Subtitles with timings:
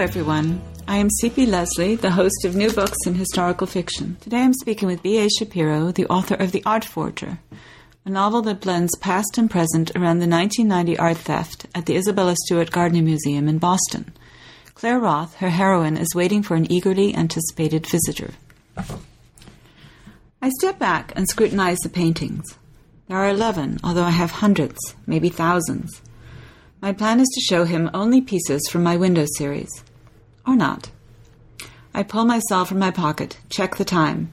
[0.00, 0.62] everyone.
[0.88, 1.44] I am C.P.
[1.44, 4.16] Lesley, the host of New Books in Historical Fiction.
[4.22, 5.28] Today I'm speaking with B.A.
[5.28, 7.38] Shapiro, the author of The Art Forger,
[8.06, 12.34] a novel that blends past and present around the 1990 art theft at the Isabella
[12.34, 14.10] Stewart Gardner Museum in Boston.
[14.72, 18.30] Claire Roth, her heroine, is waiting for an eagerly anticipated visitor.
[20.40, 22.56] I step back and scrutinize the paintings.
[23.08, 26.00] There are 11, although I have hundreds, maybe thousands.
[26.80, 29.68] My plan is to show him only pieces from my window series.
[30.46, 30.90] Or not.
[31.92, 34.32] I pull myself from my pocket, check the time.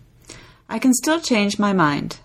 [0.69, 2.19] I can still change my mind.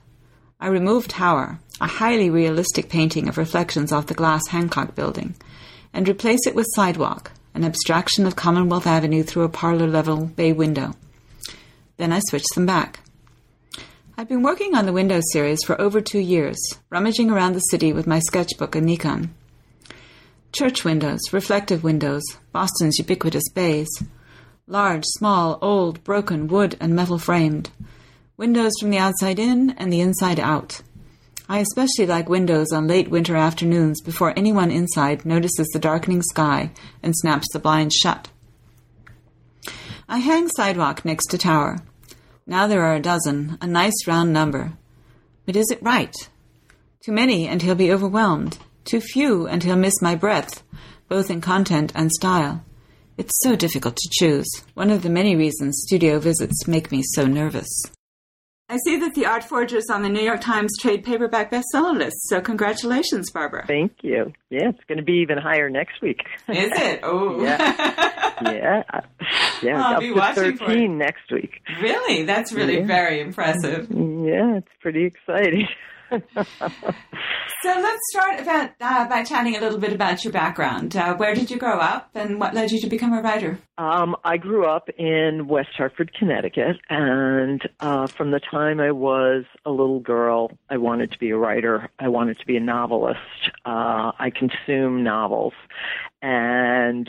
[0.61, 5.35] I remove Tower, a highly realistic painting of reflections off the glass Hancock building,
[5.93, 10.53] and replace it with Sidewalk, an abstraction of Commonwealth Avenue through a parlor level bay
[10.53, 10.95] window.
[11.97, 13.01] Then I switch them back.
[14.17, 16.59] I've been working on the window series for over two years,
[16.91, 19.35] rummaging around the city with my sketchbook and Nikon.
[20.53, 23.89] Church windows, reflective windows, Boston's ubiquitous bays.
[24.67, 27.71] Large, small, old, broken, wood and metal framed.
[28.37, 30.83] Windows from the outside in and the inside out.
[31.49, 36.71] I especially like windows on late winter afternoons before anyone inside notices the darkening sky
[37.03, 38.29] and snaps the blinds shut.
[40.07, 41.79] I hang sidewalk next to tower.
[42.47, 44.75] Now there are a dozen, a nice round number.
[45.47, 46.15] But is it right?
[47.03, 48.59] Too many, and he'll be overwhelmed.
[48.85, 50.63] Too few, and he'll miss my breath,
[51.09, 52.65] both in content and style.
[53.19, 54.49] It's so difficult to choose.
[54.75, 57.69] One of the many reasons studio visits make me so nervous.
[58.69, 61.95] I see that the Art Forger is on the New York Times trade paperback bestseller
[61.97, 63.67] list, so congratulations, Barbara.
[63.67, 64.33] Thank you.
[64.49, 66.21] Yeah, it's going to be even higher next week.
[66.49, 67.01] Is it?
[67.05, 67.43] Oh.
[67.43, 68.31] yeah.
[68.43, 68.83] Yeah.
[69.63, 71.61] Yeah, I'll up be to watching for 13 next week.
[71.83, 72.25] Really?
[72.25, 72.87] That's really Yeah.
[72.87, 73.89] very impressive.
[73.91, 75.69] Yeah, it's pretty exciting.
[77.63, 80.97] So let's start about, uh, by chatting a little bit about your background.
[80.97, 83.61] Uh, where did you grow up, and what led you to become a writer?
[83.79, 89.45] Um, I grew up in West Hartford, Connecticut, and uh, from the time I was
[89.65, 91.89] a little girl, I wanted to be a writer.
[92.01, 93.21] I wanted to be a novelist.
[93.65, 95.55] Uh, I consume novels,
[96.21, 97.09] and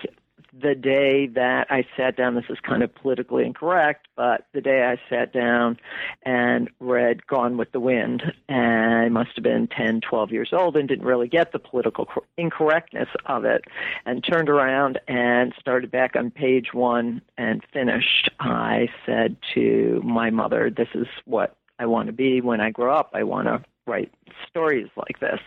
[0.62, 4.84] the day that I sat down, this is kind of politically incorrect, but the day
[4.84, 5.80] I sat down
[6.24, 10.78] and read Gone with the Wind, and I must have been 10, 12 years old
[10.78, 13.66] and didn't really get the political incorrectness of it,
[14.06, 20.30] and turned around and started back on page one and finished, I said to my
[20.30, 23.12] mother, This is what I want to be when I grow up.
[23.14, 24.12] I want to write
[24.50, 25.40] stories like this.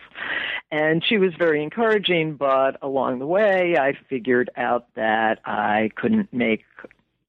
[0.71, 6.31] And she was very encouraging, but along the way, I figured out that I couldn't
[6.33, 6.63] make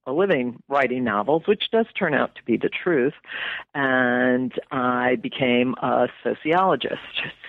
[0.07, 3.15] a living writing novels, which does turn out to be the truth.
[3.75, 6.99] And I became a sociologist.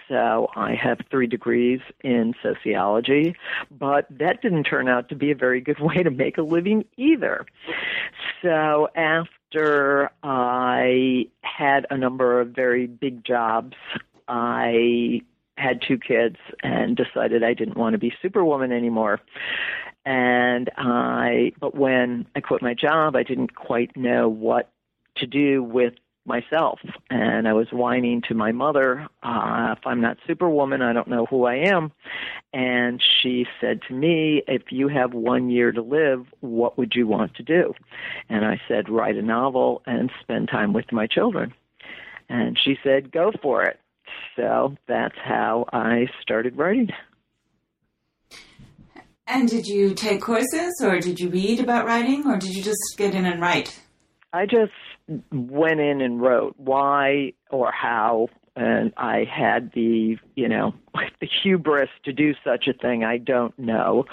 [0.09, 3.35] So I have three degrees in sociology,
[3.71, 6.83] but that didn't turn out to be a very good way to make a living
[6.97, 7.45] either.
[8.41, 13.77] So after I had a number of very big jobs,
[14.27, 15.21] I
[15.57, 19.19] had two kids and decided I didn't want to be Superwoman anymore.
[20.05, 24.71] And I, but when I quit my job, I didn't quite know what
[25.17, 25.93] to do with
[26.29, 26.79] myself.
[27.09, 31.25] And I was whining to my mother, uh, if I'm not Superwoman, I don't know
[31.25, 31.91] who I am.
[32.53, 37.05] And she said to me, if you have one year to live, what would you
[37.05, 37.73] want to do?
[38.29, 41.53] And I said, write a novel and spend time with my children.
[42.29, 43.79] And she said, go for it.
[44.35, 46.89] So that's how I started writing.
[49.27, 52.79] And did you take courses, or did you read about writing, or did you just
[52.97, 53.79] get in and write?
[54.33, 54.71] I just
[55.31, 60.73] went in and wrote why or how, and I had the, you know,
[61.21, 63.03] the hubris to do such a thing.
[63.03, 64.05] I don't know,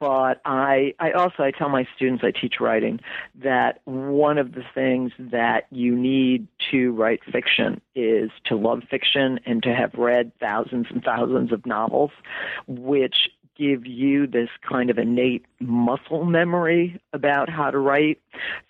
[0.00, 3.00] but I, I also I tell my students I teach writing
[3.42, 9.40] that one of the things that you need to write fiction is to love fiction
[9.44, 12.10] and to have read thousands and thousands of novels,
[12.66, 18.20] which give you this kind of innate muscle memory about how to write.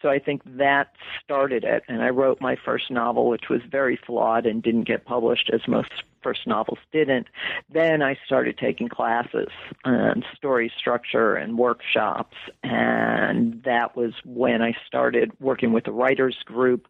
[0.01, 0.93] So I think that
[1.25, 1.83] started it.
[1.89, 5.61] And I wrote my first novel, which was very flawed and didn't get published as
[5.67, 5.91] most
[6.23, 7.27] first novels didn't.
[7.73, 9.49] Then I started taking classes
[9.85, 12.37] on story structure and workshops.
[12.63, 16.89] And that was when I started working with a writers group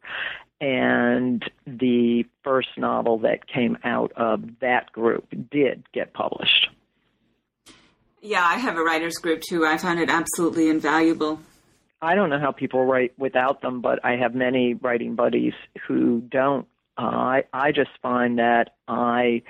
[0.61, 6.69] and the first novel that came out of that group did get published.
[8.22, 9.66] Yeah, I have a writers group too.
[9.66, 11.40] I found it absolutely invaluable.
[12.00, 15.54] I don't know how people write without them, but I have many writing buddies
[15.86, 16.66] who don't
[16.98, 19.42] uh, I I just find that I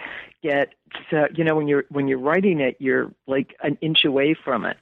[0.42, 0.74] get
[1.10, 4.64] so you know when you're when you're writing it you're like an inch away from
[4.64, 4.76] it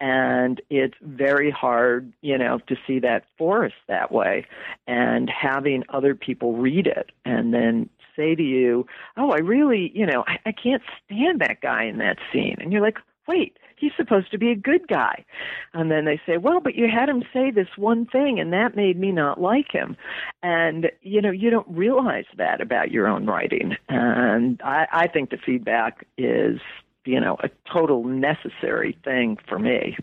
[0.00, 4.46] and it's very hard you know to see that forest that way
[4.86, 8.86] and having other people read it and then say to you
[9.16, 12.72] oh i really you know i, I can't stand that guy in that scene and
[12.72, 12.98] you're like
[13.30, 15.24] wait he's supposed to be a good guy.
[15.72, 18.76] And then they say, well, but you had him say this one thing and that
[18.76, 19.96] made me not like him.
[20.42, 23.76] And, you know, you don't realize that about your own writing.
[23.88, 26.60] And I, I think the feedback is,
[27.04, 29.96] you know, a total necessary thing for me.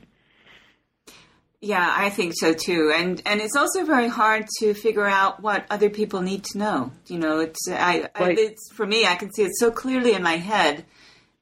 [1.59, 2.93] Yeah, I think so too.
[2.95, 6.91] And and it's also very hard to figure out what other people need to know.
[7.07, 8.11] You know, it's I, right.
[8.15, 10.85] I it's for me I can see it so clearly in my head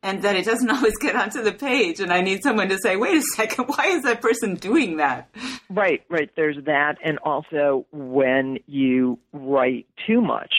[0.05, 2.95] and that it doesn't always get onto the page and i need someone to say
[2.95, 5.29] wait a second why is that person doing that
[5.69, 10.53] right right there's that and also when you write too much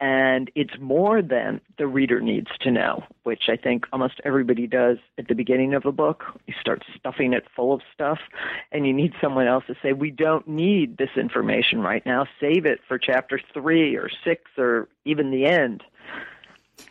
[0.00, 4.98] and it's more than the reader needs to know, which I think almost everybody does
[5.18, 6.24] at the beginning of a book.
[6.46, 8.18] You start stuffing it full of stuff,
[8.72, 12.26] and you need someone else to say, We don't need this information right now.
[12.40, 15.82] Save it for chapter three or six or even the end.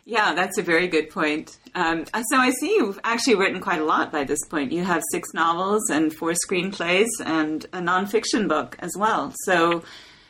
[0.04, 1.58] Yeah, that's a very good point.
[1.74, 4.72] Um, so I see you've actually written quite a lot by this point.
[4.72, 9.32] You have six novels and four screenplays and a nonfiction book as well.
[9.44, 9.82] So,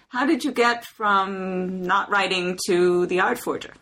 [0.09, 3.75] how did you get from not writing to The Art Forger?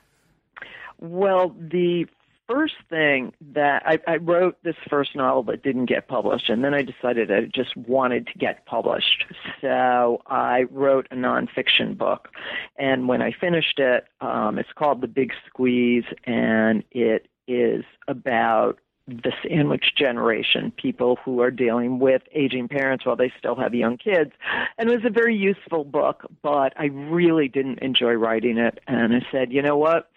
[0.99, 2.07] Well, the
[2.53, 6.75] first thing that I, I wrote this first novel that didn't get published, and then
[6.75, 9.25] I decided I just wanted to get published.
[9.61, 12.29] So I wrote a nonfiction book,
[12.77, 18.79] and when I finished it, um, it's called The Big Squeeze, and it is about
[19.07, 23.97] the sandwich generation, people who are dealing with aging parents while they still have young
[23.97, 24.33] kids.
[24.79, 28.79] And it was a very useful book, but I really didn't enjoy writing it.
[28.87, 30.11] And I said, you know what?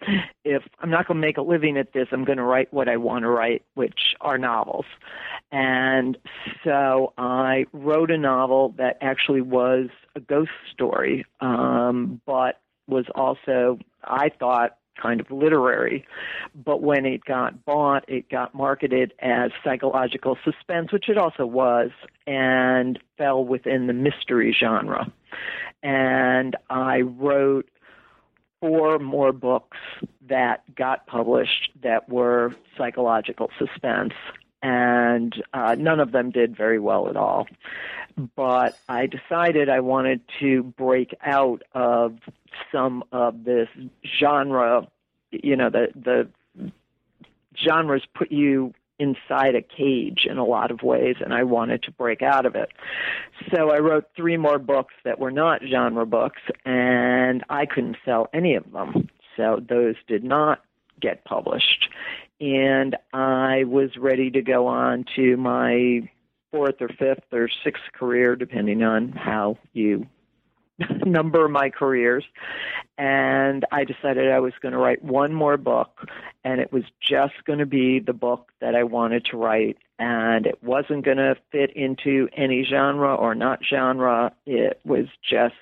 [0.44, 2.88] If I'm not going to make a living at this, I'm going to write what
[2.88, 4.86] I want to write, which are novels.
[5.50, 6.16] And
[6.64, 13.78] so I wrote a novel that actually was a ghost story, um, but was also,
[14.04, 16.06] I thought, kind of literary.
[16.54, 21.90] But when it got bought, it got marketed as psychological suspense, which it also was,
[22.26, 25.12] and fell within the mystery genre.
[25.82, 27.68] And I wrote
[28.60, 29.78] four more books
[30.28, 34.14] that got published that were psychological suspense.
[34.66, 37.46] And uh, none of them did very well at all.
[38.34, 42.18] But I decided I wanted to break out of
[42.72, 43.68] some of this
[44.18, 44.88] genre,
[45.30, 46.28] you know, the the
[47.56, 51.92] genres put you inside a cage in a lot of ways and I wanted to
[51.92, 52.72] break out of it.
[53.54, 58.28] So I wrote three more books that were not genre books and I couldn't sell
[58.32, 59.10] any of them.
[59.36, 60.62] So those did not
[61.00, 61.88] get published.
[62.40, 66.08] And I was ready to go on to my
[66.50, 70.06] fourth or fifth or sixth career, depending on how you
[71.06, 72.24] number my careers.
[72.98, 76.08] And I decided I was going to write one more book
[76.44, 79.78] and it was just going to be the book that I wanted to write.
[79.98, 84.32] And it wasn't going to fit into any genre or not genre.
[84.44, 85.54] It was just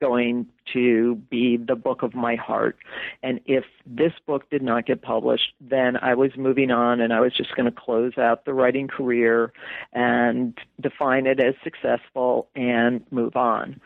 [0.00, 2.76] going to be the book of my heart.
[3.22, 7.20] And if this book did not get published, then I was moving on and I
[7.20, 9.52] was just going to close out the writing career
[9.92, 13.80] and define it as successful and move on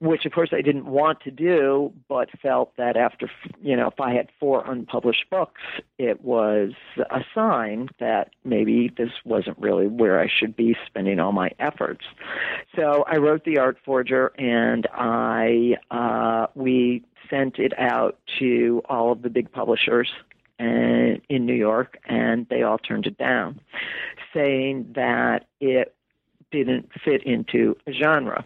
[0.00, 3.30] which of course I didn't want to do, but felt that after,
[3.60, 5.60] you know, if I had four unpublished books,
[5.98, 6.72] it was
[7.10, 12.04] a sign that maybe this wasn't really where I should be spending all my efforts.
[12.76, 18.82] So I wrote The Art Forger and I, uh, Uh, we sent it out to
[18.88, 20.10] all of the big publishers
[20.58, 23.60] and, in New York, and they all turned it down,
[24.34, 25.94] saying that it
[26.50, 28.44] didn't fit into a genre.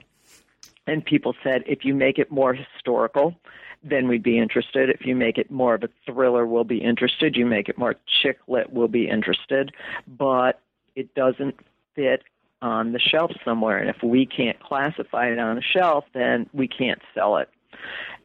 [0.86, 3.34] And people said, if you make it more historical,
[3.82, 4.90] then we'd be interested.
[4.90, 7.36] If you make it more of a thriller, we'll be interested.
[7.36, 9.72] You make it more chick lit, we'll be interested.
[10.06, 10.60] But
[10.94, 11.56] it doesn't
[11.94, 12.22] fit
[12.60, 13.78] on the shelf somewhere.
[13.78, 17.48] And if we can't classify it on a shelf, then we can't sell it.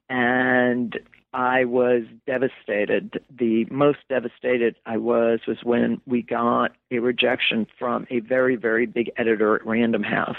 [0.10, 0.98] And
[1.34, 3.22] I was devastated.
[3.30, 8.86] The most devastated I was was when we got a rejection from a very, very
[8.86, 10.38] big editor at Random House.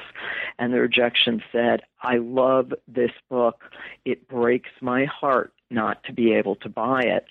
[0.59, 3.65] And the rejection said, I love this book.
[4.05, 7.27] It breaks my heart not to be able to buy it,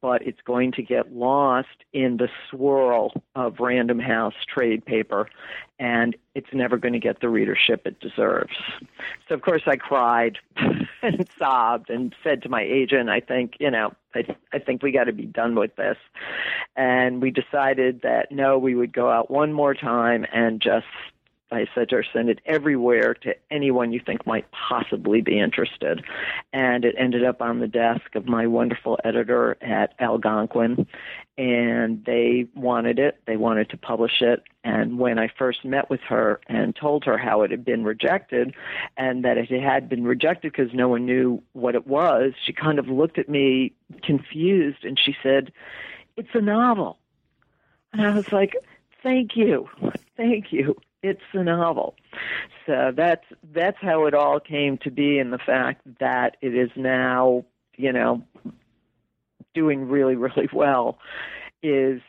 [0.00, 5.28] but it's going to get lost in the swirl of Random House trade paper,
[5.78, 8.56] and it's never going to get the readership it deserves.
[9.28, 10.38] So, of course, I cried
[11.02, 14.92] and sobbed and said to my agent, I think, you know, I, I think we
[14.92, 15.96] got to be done with this.
[16.76, 20.86] And we decided that no, we would go out one more time and just
[21.52, 26.04] I said to her, send it everywhere to anyone you think might possibly be interested.
[26.52, 30.86] And it ended up on the desk of my wonderful editor at Algonquin.
[31.38, 33.20] And they wanted it.
[33.26, 34.42] They wanted to publish it.
[34.64, 38.54] And when I first met with her and told her how it had been rejected
[38.96, 42.78] and that it had been rejected because no one knew what it was, she kind
[42.78, 45.52] of looked at me confused and she said,
[46.16, 46.98] It's a novel.
[47.92, 48.56] And I was like,
[49.02, 49.68] Thank you.
[50.16, 51.94] Thank you it's a novel.
[52.66, 56.70] So that's that's how it all came to be, and the fact that it is
[56.76, 57.44] now,
[57.76, 58.22] you know,
[59.54, 60.98] doing really really well
[61.62, 62.00] is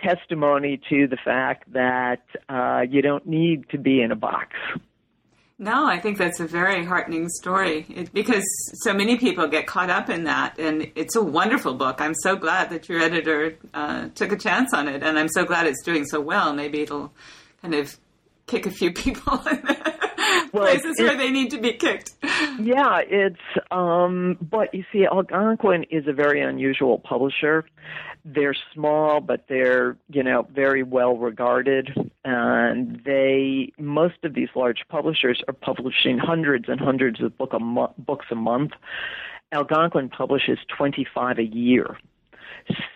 [0.00, 4.56] testimony to the fact that uh, you don't need to be in a box.
[5.58, 8.44] No, I think that's a very heartening story it, because
[8.82, 12.00] so many people get caught up in that, and it's a wonderful book.
[12.00, 15.46] I'm so glad that your editor uh, took a chance on it, and I'm so
[15.46, 16.52] glad it's doing so well.
[16.52, 17.10] Maybe it'll
[17.62, 17.96] kind of
[18.46, 19.62] kick a few people in
[20.52, 22.14] well, places where they need to be kicked.
[22.58, 27.64] Yeah, it's um but you see Algonquin is a very unusual publisher.
[28.24, 31.90] They're small but they're, you know, very well regarded
[32.24, 37.58] and they most of these large publishers are publishing hundreds and hundreds of book a
[37.58, 38.72] mo- books a month.
[39.52, 41.96] Algonquin publishes 25 a year.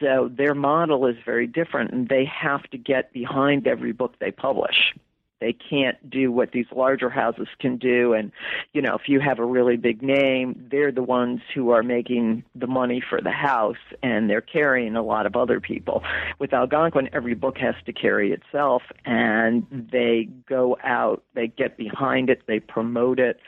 [0.01, 4.33] So their model is very different and they have to get behind every book they
[4.33, 4.93] publish.
[5.41, 8.13] They can't do what these larger houses can do.
[8.13, 8.31] And,
[8.73, 12.45] you know, if you have a really big name, they're the ones who are making
[12.55, 16.03] the money for the house and they're carrying a lot of other people.
[16.39, 22.29] With Algonquin, every book has to carry itself and they go out, they get behind
[22.29, 23.41] it, they promote it.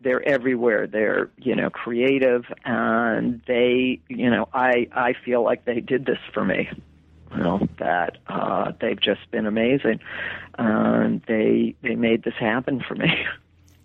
[0.00, 0.86] They're everywhere.
[0.86, 6.18] They're, you know, creative and they, you know, I, I feel like they did this
[6.32, 6.68] for me
[7.32, 10.00] you know that uh, they've just been amazing,
[10.58, 13.08] and they they made this happen for me.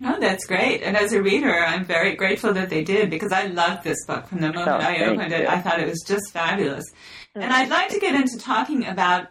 [0.04, 0.82] Oh, that's great.
[0.82, 4.26] And as a reader, I'm very grateful that they did because I loved this book
[4.26, 5.48] from the moment oh, I opened it.
[5.48, 6.84] I thought it was just fabulous.
[7.34, 9.28] And I'd like to get into talking about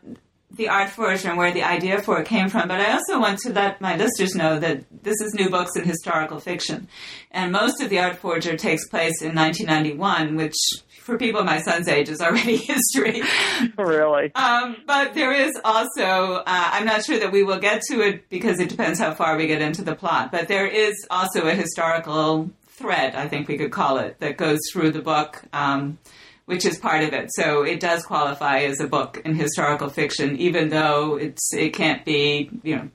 [0.52, 3.52] the art and where the idea for it came from, but I also want to
[3.52, 6.88] let my listeners know that this is New Books in Historical Fiction.
[7.32, 10.56] And most of the art forger takes place in 1991, which
[11.02, 13.22] for people my son's age is already history.
[13.78, 14.34] really?
[14.34, 18.30] Um, but there is also, uh, I'm not sure that we will get to it
[18.30, 21.54] because it depends how far we get into the plot, but there is also a
[21.54, 25.44] historical thread, I think we could call it, that goes through the book.
[25.54, 25.98] Um,
[26.46, 27.30] which is part of it.
[27.34, 32.06] So it does qualify as a book in historical fiction, even though it's it can't
[32.06, 32.90] be you know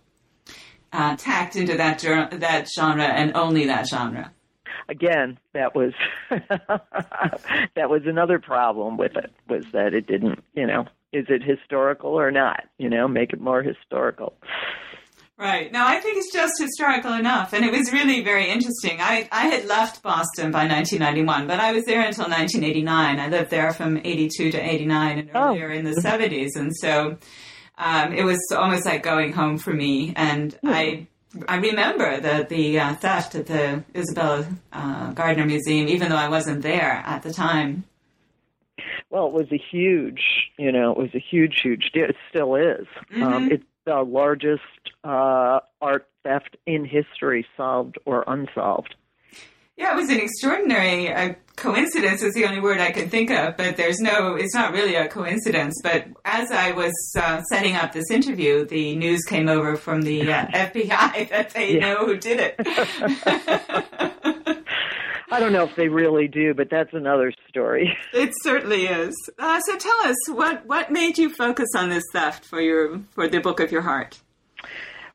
[0.92, 2.00] uh, tacked into that
[2.32, 4.32] that genre and only that genre
[4.90, 5.92] again, that was
[6.30, 12.10] that was another problem with it was that it didn't, you know, is it historical
[12.10, 12.64] or not?
[12.78, 14.34] You know, make it more historical.
[15.40, 15.72] Right.
[15.72, 17.54] No, I think it's just historical enough.
[17.54, 19.00] And it was really very interesting.
[19.00, 23.18] I, I had left Boston by 1991, but I was there until 1989.
[23.18, 25.74] I lived there from 82 to 89 and earlier oh.
[25.74, 26.50] in the 70s.
[26.56, 27.16] And so
[27.78, 30.12] um, it was almost like going home for me.
[30.14, 30.74] And mm.
[30.74, 31.06] I
[31.48, 36.28] I remember the the uh, theft at the Isabella uh, Gardner Museum, even though I
[36.28, 37.84] wasn't there at the time.
[39.10, 40.22] Well, it was a huge,
[40.58, 42.04] you know, it was a huge, huge deal.
[42.04, 42.86] It still is.
[43.14, 43.22] Um, mm-hmm.
[43.22, 44.62] Um, it's the largest
[45.04, 48.94] uh, art theft in history, solved or unsolved.
[49.76, 53.56] Yeah, it was an extraordinary uh, coincidence is the only word I can think of,
[53.56, 55.74] but there's no, it's not really a coincidence.
[55.82, 60.30] But as I was uh, setting up this interview, the news came over from the
[60.30, 61.80] uh, FBI that they yeah.
[61.80, 62.56] know who did it.
[65.32, 67.96] I don't know if they really do, but that's another story.
[68.12, 69.14] It certainly is.
[69.38, 73.28] Uh, so tell us what what made you focus on this theft for your for
[73.28, 74.20] the book of your heart.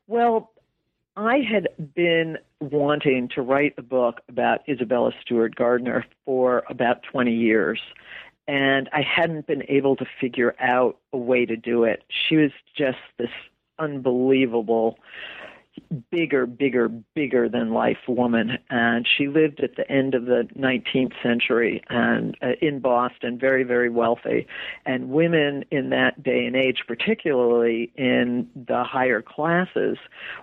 [0.06, 0.50] Well,
[1.16, 7.32] I had been wanting to write a book about Isabella Stewart Gardner for about 20
[7.32, 7.80] years,
[8.48, 12.02] and I hadn't been able to figure out a way to do it.
[12.08, 13.30] She was just this
[13.78, 14.98] unbelievable
[16.10, 18.58] bigger, bigger, bigger than life woman.
[18.70, 23.64] And she lived at the end of the 19th century and uh, in Boston, very,
[23.64, 24.46] very wealthy.
[24.84, 29.98] And women in that day and age, particularly in the higher classes,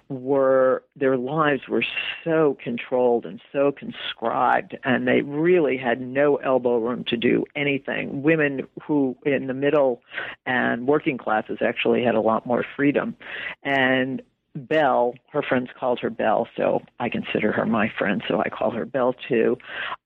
[0.10, 1.86] were, their lives were
[2.24, 8.24] so controlled and so conscribed and they really had no elbow room to do anything.
[8.24, 10.02] Women who in the middle
[10.46, 13.16] and working classes actually had a lot more freedom.
[13.64, 14.22] And
[14.56, 18.72] Belle, her friends called her Belle, so I consider her my friend, so I call
[18.72, 19.58] her Belle too.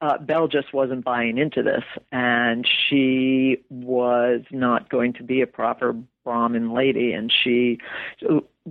[0.01, 5.47] Uh, Belle just wasn't buying into this, and she was not going to be a
[5.47, 5.95] proper
[6.27, 7.79] Brahmin lady, and she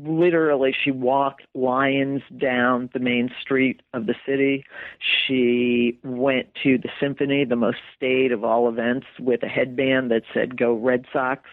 [0.04, 4.64] literally she walked lions down the main street of the city.
[4.98, 10.24] She went to the symphony, the most staid of all events, with a headband that
[10.34, 11.48] said "Go Red Sox."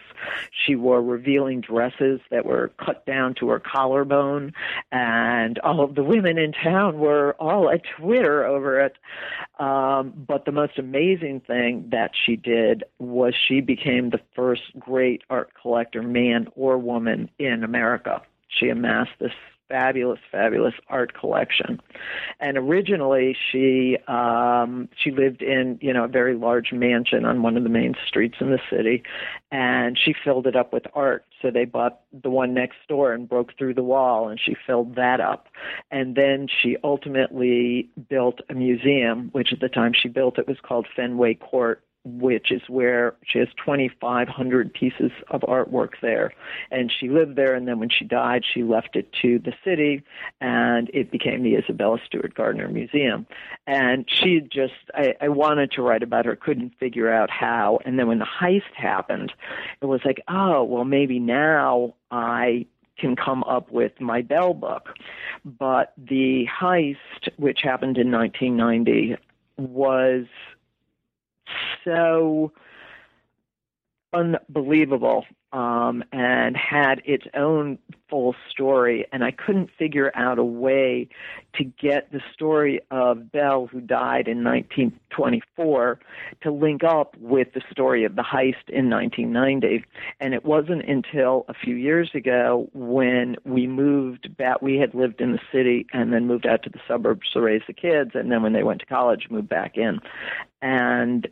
[0.50, 4.52] She wore revealing dresses that were cut down to her collarbone,
[4.92, 8.96] and all of the women in town were all at Twitter over it.
[9.58, 15.22] Um, but the most amazing thing that she did was she became the first great
[15.30, 19.32] art collector, man or woman, in America she amassed this
[19.68, 21.80] fabulous, fabulous art collection.
[22.38, 27.56] And originally, she um, she lived in you know a very large mansion on one
[27.56, 29.02] of the main streets in the city,
[29.50, 31.24] and she filled it up with art.
[31.40, 34.96] So they bought the one next door and broke through the wall, and she filled
[34.96, 35.48] that up.
[35.90, 40.58] And then she ultimately built a museum, which at the time she built it was
[40.62, 46.32] called Fenway Court which is where she has 2,500 pieces of artwork there.
[46.70, 50.02] And she lived there, and then when she died, she left it to the city,
[50.40, 53.26] and it became the Isabella Stewart Gardner Museum.
[53.66, 57.78] And she just, I, I wanted to write about her, couldn't figure out how.
[57.84, 59.32] And then when the heist happened,
[59.80, 62.66] it was like, oh, well, maybe now I
[62.98, 64.90] can come up with my Belle book.
[65.44, 69.16] But the heist, which happened in 1990,
[69.56, 70.26] was
[71.84, 72.52] so
[74.12, 75.24] unbelievable
[75.54, 77.78] um, and had its own
[78.10, 79.06] full story.
[79.12, 81.08] And I couldn't figure out a way
[81.54, 86.00] to get the story of Belle, who died in 1924,
[86.42, 89.84] to link up with the story of the heist in 1990.
[90.18, 95.20] And it wasn't until a few years ago when we moved back, we had lived
[95.20, 98.10] in the city and then moved out to the suburbs to raise the kids.
[98.14, 100.00] And then when they went to college, moved back in.
[100.60, 101.28] And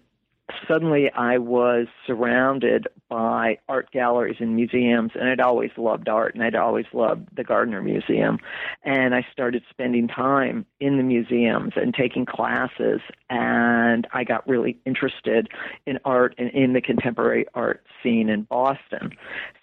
[0.68, 6.42] suddenly I was surrounded by art galleries and museums, and I'd always loved art, and
[6.42, 8.38] I'd always loved the Gardner Museum.
[8.84, 13.00] And I started spending time in the museums and taking classes,
[13.30, 15.48] and I got really interested
[15.86, 19.10] in art and in the contemporary art scene in Boston.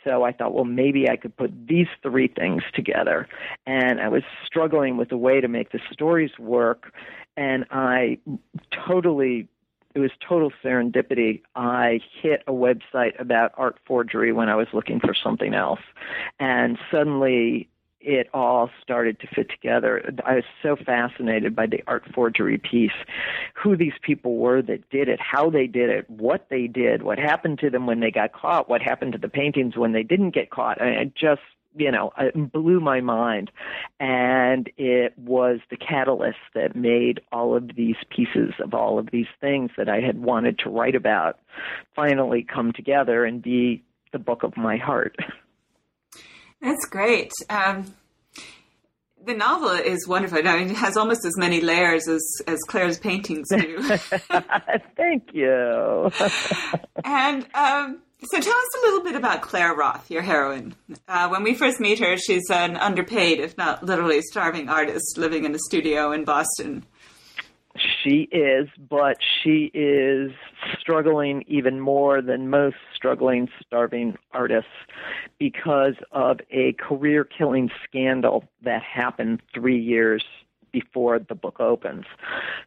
[0.04, 3.28] So I thought, well, maybe I could put these three things together.
[3.66, 6.94] And I was struggling with a way to make the stories work,
[7.36, 8.18] and I
[8.88, 9.48] totally
[9.96, 11.42] it was total serendipity.
[11.56, 15.82] I hit a website about art forgery when I was looking for something else.
[16.40, 17.70] And suddenly
[18.02, 20.14] it all started to fit together.
[20.26, 22.92] I was so fascinated by the art forgery piece,
[23.54, 27.20] who these people were that did it, how they did it, what they did, what
[27.20, 30.32] happened to them when they got caught, what happened to the paintings when they didn't
[30.32, 30.82] get caught.
[30.82, 31.42] I, just
[31.80, 33.52] you know, it blew my mind.
[34.00, 39.28] And it was the catalyst that made all of these pieces of all of these
[39.42, 41.40] things that I had wanted to write about
[41.96, 45.16] finally come together and be the book of my heart.
[46.62, 47.32] That's great.
[47.50, 47.94] Um,
[49.26, 50.40] the novel is wonderful.
[50.46, 53.82] I mean, it has almost as many layers as, as Claire's paintings do.
[54.98, 56.12] Thank you.
[57.04, 60.76] and um, so tell us a little bit about Claire Roth, your heroine.
[61.08, 65.46] Uh, when we first meet her, she's an underpaid, if not literally starving artist living
[65.46, 66.86] in a studio in Boston.
[68.04, 70.32] She is, but she is
[70.80, 74.72] struggling even more than most struggling, starving artists
[75.38, 80.26] because of a career killing scandal that happened three years
[80.72, 82.06] before the book opens.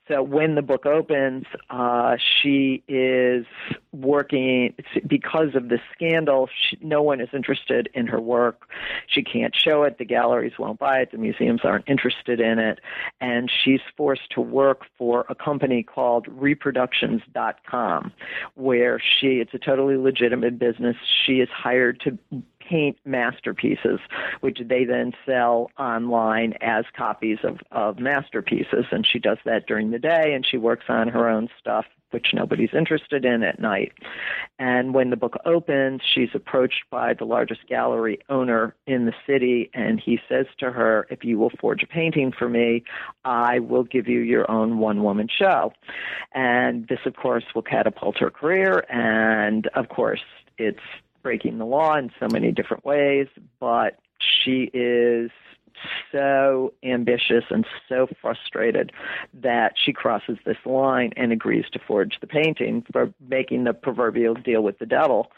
[0.09, 3.47] So when the book opens, uh, she is
[3.93, 4.75] working
[5.07, 6.49] because of the scandal.
[6.69, 8.69] She, no one is interested in her work.
[9.07, 9.99] She can't show it.
[9.99, 11.12] The galleries won't buy it.
[11.12, 12.81] The museums aren't interested in it,
[13.21, 18.12] and she's forced to work for a company called Reproductions.com,
[18.55, 20.97] where she it's a totally legitimate business.
[21.27, 22.19] She is hired to
[22.73, 24.01] paint masterpieces,
[24.41, 28.87] which they then sell online as copies of, of masterpieces.
[28.91, 32.35] And she does that during the day, and she works on her own stuff which
[32.35, 33.93] nobody's interested in at night.
[34.59, 39.71] And when the book opens, she's approached by the largest gallery owner in the city,
[39.73, 42.85] and he says to her, If you will forge a painting for me,
[43.25, 45.73] I will give you your own one woman show.
[46.35, 50.21] And this, of course, will catapult her career, and of course,
[50.59, 50.81] it's
[51.23, 53.27] breaking the law in so many different ways,
[53.61, 55.31] but she is
[56.11, 58.93] so ambitious and so frustrated
[59.35, 64.35] that she crosses this line and agrees to forge the painting for making the proverbial
[64.35, 65.31] deal with the devil.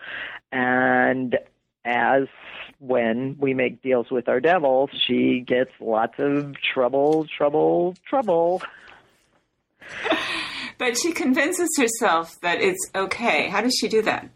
[0.53, 1.39] And
[1.85, 2.25] as
[2.79, 8.63] when we make deals with our devil, she gets lots of trouble, trouble, trouble.
[10.77, 13.49] But she convinces herself that it's okay.
[13.49, 14.29] How does she do that?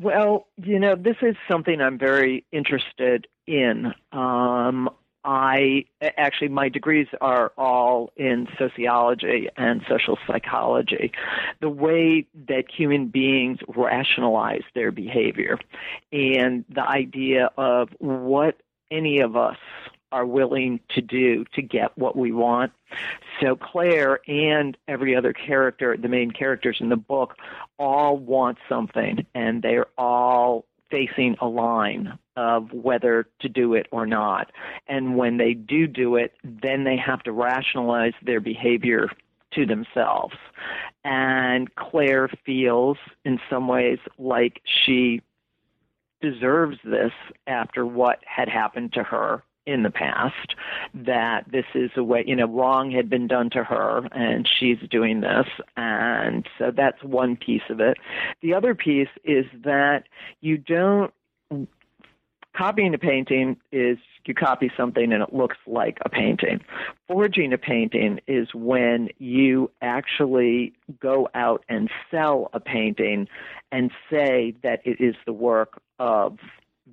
[0.00, 3.94] Well, you know, this is something I'm very interested in.
[4.12, 4.90] Um,
[5.24, 11.10] I actually my degrees are all in sociology and social psychology.
[11.60, 15.58] The way that human beings rationalize their behavior
[16.12, 18.60] and the idea of what
[18.92, 19.58] any of us
[20.12, 22.72] are willing to do to get what we want.
[23.40, 27.36] So Claire and every other character, the main characters in the book,
[27.78, 34.06] all want something and they're all facing a line of whether to do it or
[34.06, 34.52] not.
[34.86, 39.08] And when they do do it, then they have to rationalize their behavior
[39.54, 40.36] to themselves.
[41.04, 45.22] And Claire feels in some ways like she
[46.20, 47.12] deserves this
[47.46, 50.54] after what had happened to her in the past
[50.94, 54.78] that this is a way you know wrong had been done to her and she's
[54.90, 57.96] doing this and so that's one piece of it
[58.42, 60.04] the other piece is that
[60.40, 61.12] you don't
[62.56, 66.60] copying a painting is you copy something and it looks like a painting.
[67.06, 73.28] Forging a painting is when you actually go out and sell a painting
[73.70, 76.38] and say that it is the work of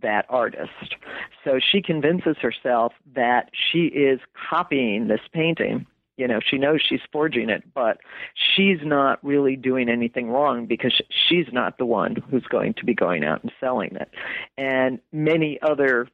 [0.01, 0.95] that artist.
[1.43, 5.85] So she convinces herself that she is copying this painting.
[6.17, 7.97] You know, she knows she's forging it, but
[8.33, 12.93] she's not really doing anything wrong because she's not the one who's going to be
[12.93, 14.09] going out and selling it.
[14.57, 16.07] And many other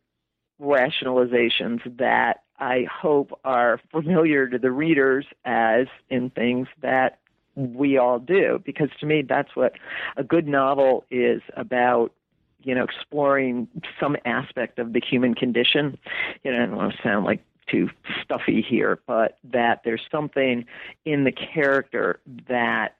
[0.62, 7.20] rationalizations that I hope are familiar to the readers as in things that
[7.56, 9.74] we all do because to me that's what
[10.16, 12.14] a good novel is about
[12.62, 13.68] you know, exploring
[14.00, 15.98] some aspect of the human condition.
[16.44, 17.90] You know, I don't want to sound like too
[18.24, 20.66] stuffy here, but that there's something
[21.06, 22.96] in the character that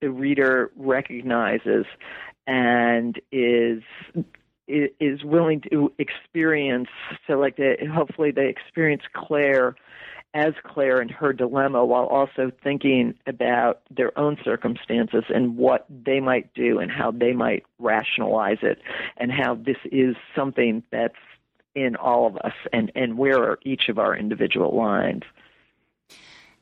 [0.00, 1.86] the reader recognizes
[2.46, 3.82] and is
[4.68, 6.88] is willing to experience
[7.26, 9.76] so like they, hopefully they experience claire
[10.34, 16.20] as Claire and her dilemma while also thinking about their own circumstances and what they
[16.20, 18.78] might do and how they might rationalize it
[19.16, 21.14] and how this is something that's
[21.74, 25.22] in all of us and, and where are each of our individual lines.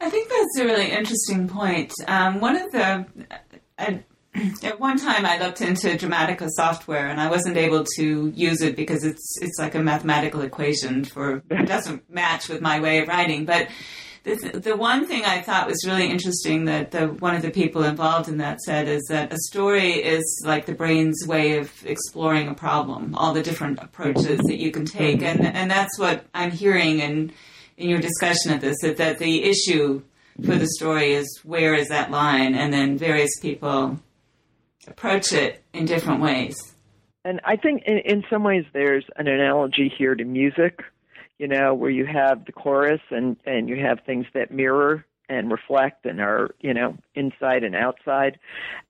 [0.01, 1.93] I think that's a really interesting point.
[2.07, 3.07] Um, one of the,
[3.79, 3.93] uh,
[4.63, 8.77] at one time I looked into Dramatica software and I wasn't able to use it
[8.77, 13.09] because it's it's like a mathematical equation for it doesn't match with my way of
[13.09, 13.45] writing.
[13.45, 13.69] But
[14.25, 17.85] the, the one thing I thought was really interesting that the, one of the people
[17.85, 22.49] involved in that said is that a story is like the brain's way of exploring
[22.49, 26.51] a problem, all the different approaches that you can take, and and that's what I'm
[26.51, 27.33] hearing in
[27.77, 30.03] in your discussion of this that, that the issue
[30.45, 34.01] for the story is where is that line, and then various people
[34.87, 36.57] approach it in different ways.
[37.25, 40.81] And I think in, in some ways there's an analogy here to music,
[41.39, 45.51] you know, where you have the chorus and, and you have things that mirror and
[45.51, 48.39] reflect and are, you know, inside and outside.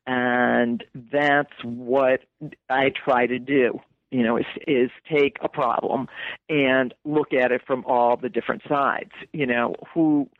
[0.06, 2.20] And that's what
[2.68, 3.80] I try to do
[4.14, 6.06] you know, is, is take a problem
[6.48, 9.10] and look at it from all the different sides.
[9.32, 10.30] You know, who,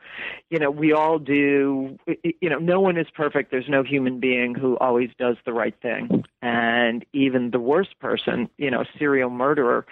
[0.49, 3.51] you know, we all do, you know, no one is perfect.
[3.51, 6.23] There's no human being who always does the right thing.
[6.41, 9.85] And even the worst person, you know, serial murderer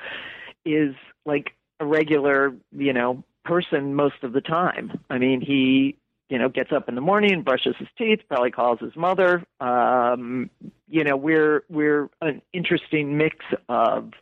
[0.63, 4.97] is like a regular, you know, person most of the time.
[5.09, 5.97] I mean, he
[6.33, 9.45] you know, gets up in the morning, brushes his teeth, probably calls his mother.
[9.59, 10.49] Um,
[10.89, 13.35] you know, we're we're an interesting mix
[13.69, 14.13] of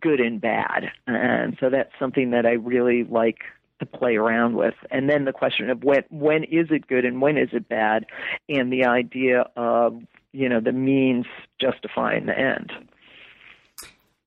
[0.00, 3.38] good and bad, and so that's something that I really like
[3.80, 4.74] to play around with.
[4.92, 8.06] And then the question of when when is it good and when is it bad,
[8.48, 10.00] and the idea of
[10.30, 11.26] you know the means
[11.60, 12.70] justifying the end.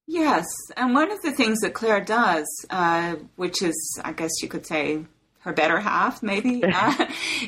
[0.08, 4.50] Yes, and one of the things that Claire does, uh, which is, I guess you
[4.50, 5.06] could say,
[5.50, 7.06] her better half, maybe, uh,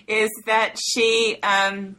[0.07, 1.95] is that she, um,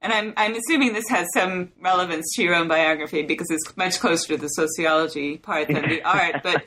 [0.00, 4.00] and I'm, I'm assuming this has some relevance to your own biography because it's much
[4.00, 6.42] closer to the sociology part than the art.
[6.42, 6.64] But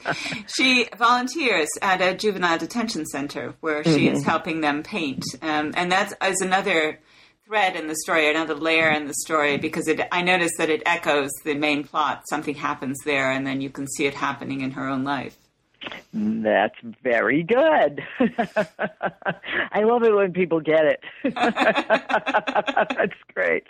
[0.48, 4.16] she volunteers at a juvenile detention center where she mm-hmm.
[4.16, 5.24] is helping them paint.
[5.42, 7.00] Um, and that is another
[7.46, 10.82] thread in the story, another layer in the story, because it, I notice that it
[10.86, 12.24] echoes the main plot.
[12.30, 15.38] Something happens there, and then you can see it happening in her own life.
[16.13, 18.04] That's very good.
[19.72, 21.04] I love it when people get it.
[21.36, 23.63] That's great.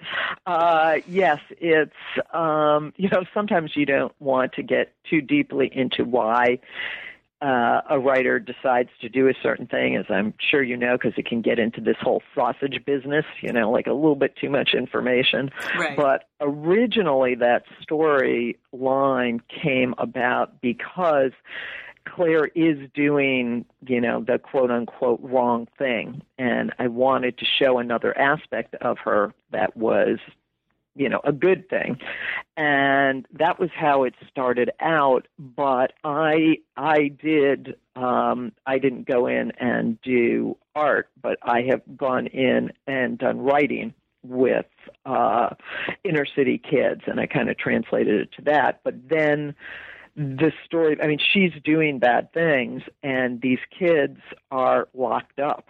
[0.46, 1.91] Uh, yes, it's,
[2.34, 6.60] um, you know, sometimes you don't want to get too deeply into why
[7.41, 11.13] uh, a writer decides to do a certain thing, as I'm sure you know, because
[11.17, 14.50] it can get into this whole sausage business, you know, like a little bit too
[14.50, 15.52] much information.
[15.78, 15.96] Right.
[15.96, 21.32] But originally, that story line came about because
[22.15, 26.22] Claire is doing, you know, the quote unquote wrong thing.
[26.38, 30.20] And I wanted to show another aspect of her that was,
[30.96, 32.00] you know, a good thing.
[32.56, 35.28] And that was how it started out.
[35.38, 41.82] But I, I did, um, I didn't go in and do art, but I have
[41.96, 43.93] gone in and done writing
[44.24, 44.65] with
[45.06, 45.50] uh,
[46.04, 48.82] inner city kids, and I kind of translated it to that.
[48.84, 49.56] But then
[50.17, 55.67] the story, I mean, she's doing bad things, and these kids are locked up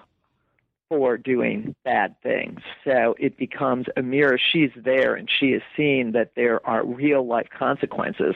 [0.88, 2.62] for doing bad things.
[2.86, 4.40] So it becomes a mirror.
[4.40, 8.36] She's there, and she is seeing that there are real life consequences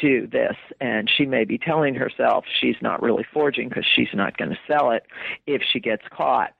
[0.00, 4.38] to this, and she may be telling herself she's not really forging because she's not
[4.38, 5.04] going to sell it.
[5.46, 6.54] If she gets caught,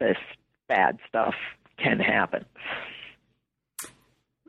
[0.00, 0.18] this
[0.68, 1.34] bad stuff
[1.76, 2.44] can happen.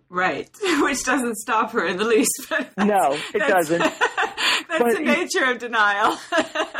[0.10, 0.50] Right,
[0.82, 2.52] which doesn't stop her in the least.
[2.78, 3.80] no, it doesn't.
[3.80, 6.18] that's but the nature of denial.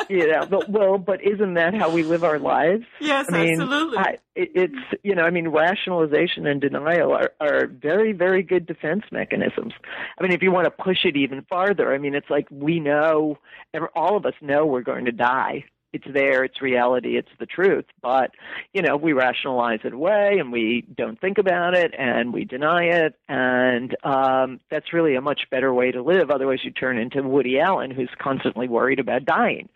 [0.10, 2.86] you know, but well, but isn't that how we live our lives?
[3.00, 3.98] Yes, I mean, absolutely.
[4.00, 8.66] I, it, it's you know, I mean, rationalization and denial are are very very good
[8.66, 9.74] defense mechanisms.
[10.18, 12.80] I mean, if you want to push it even farther, I mean, it's like we
[12.80, 13.38] know,
[13.96, 17.86] all of us know we're going to die it's there, it's reality, it's the truth.
[18.02, 18.32] But,
[18.74, 22.84] you know, we rationalize it away and we don't think about it and we deny
[22.84, 23.16] it.
[23.28, 26.30] And um, that's really a much better way to live.
[26.30, 29.70] Otherwise, you turn into Woody Allen, who's constantly worried about dying.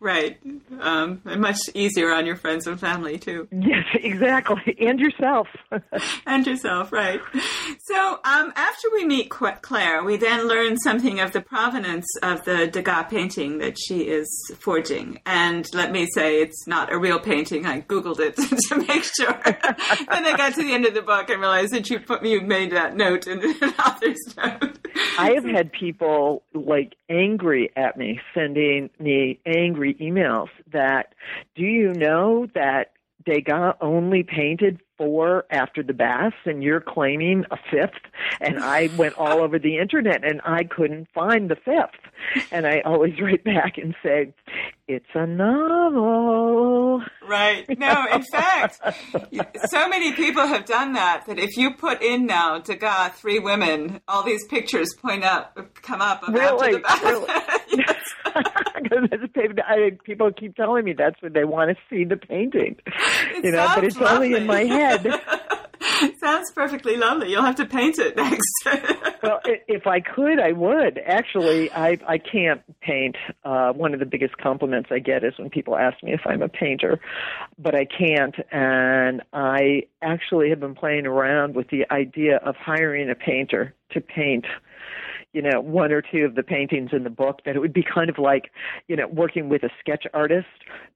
[0.00, 0.38] Right.
[0.80, 3.48] Um, and much easier on your friends and family, too.
[3.50, 4.76] Yes, exactly.
[4.80, 5.48] And yourself.
[6.26, 7.20] and yourself, right.
[7.80, 12.66] So um, after we meet Claire, we then learn something of the provenance of the
[12.66, 15.20] Degas painting that she is forging.
[15.26, 17.66] And and let me say it's not a real painting.
[17.66, 18.36] I googled it
[18.68, 19.40] to make sure.
[19.44, 22.40] then I got to the end of the book and realized that you put you
[22.40, 24.78] made that note in the author's note.
[25.18, 31.14] I have had people like angry at me, sending me angry emails that,
[31.56, 32.92] do you know that
[33.24, 38.00] Degas only painted four after the baths and you're claiming a fifth.
[38.40, 41.98] And I went all over the internet and I couldn't find the fifth.
[42.52, 44.32] And I always write back and say
[44.86, 47.02] it's a novel.
[47.26, 47.66] Right.
[47.78, 48.80] No in fact
[49.70, 54.00] so many people have done that that if you put in now Degas three women
[54.06, 57.02] all these pictures point up come up really, the bath.
[57.02, 57.84] really.
[59.66, 62.76] I, people keep telling me that's what they want to see the painting.
[62.86, 64.28] It you know, but it's lovely.
[64.28, 65.06] only in my head.
[66.20, 67.30] Sounds perfectly lovely.
[67.30, 68.52] You'll have to paint it next.
[69.22, 70.98] well, if I could, I would.
[71.04, 73.16] Actually, I I can't paint.
[73.44, 76.42] Uh, one of the biggest compliments I get is when people ask me if I'm
[76.42, 77.00] a painter,
[77.58, 78.34] but I can't.
[78.50, 84.00] And I actually have been playing around with the idea of hiring a painter to
[84.00, 84.46] paint
[85.32, 87.82] you know, one or two of the paintings in the book, that it would be
[87.82, 88.50] kind of like,
[88.88, 90.46] you know, working with a sketch artist,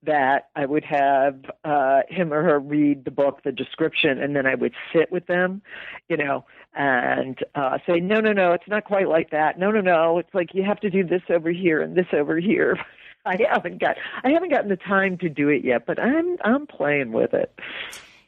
[0.02, 4.46] that I would have uh, him or her read the book, the description, and then
[4.46, 5.62] I would sit with them,
[6.08, 6.44] you know,
[6.74, 9.58] and uh, say, no, no, no, it's not quite like that.
[9.58, 12.38] No, no, no, it's like you have to do this over here and this over
[12.38, 12.78] here.
[13.26, 16.64] I haven't got I haven't gotten the time to do it yet, but I'm I'm
[16.66, 17.52] playing with it.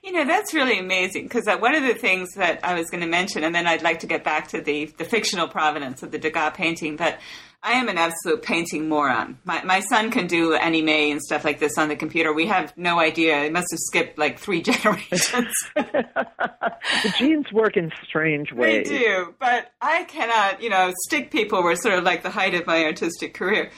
[0.02, 3.08] You know, that's really amazing because one of the things that I was going to
[3.08, 6.18] mention, and then I'd like to get back to the, the fictional provenance of the
[6.18, 7.18] Degas painting, but
[7.62, 9.38] I am an absolute painting moron.
[9.44, 12.32] My, my son can do anime and stuff like this on the computer.
[12.32, 13.42] We have no idea.
[13.42, 15.52] It must have skipped like three generations.
[15.74, 18.88] the genes work in strange ways.
[18.88, 22.54] They do, but I cannot, you know, stick people were sort of like the height
[22.54, 23.72] of my artistic career.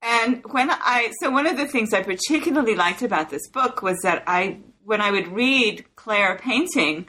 [0.00, 3.98] And when I, so one of the things I particularly liked about this book was
[4.02, 7.08] that I when I would read Claire painting,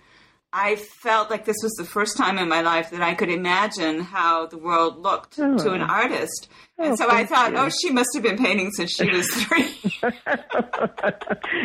[0.55, 4.01] I felt like this was the first time in my life that I could imagine
[4.01, 5.57] how the world looked oh.
[5.57, 6.47] to an artist.
[6.77, 7.57] And oh, so I thought, you.
[7.57, 9.75] oh, she must have been painting since she was three.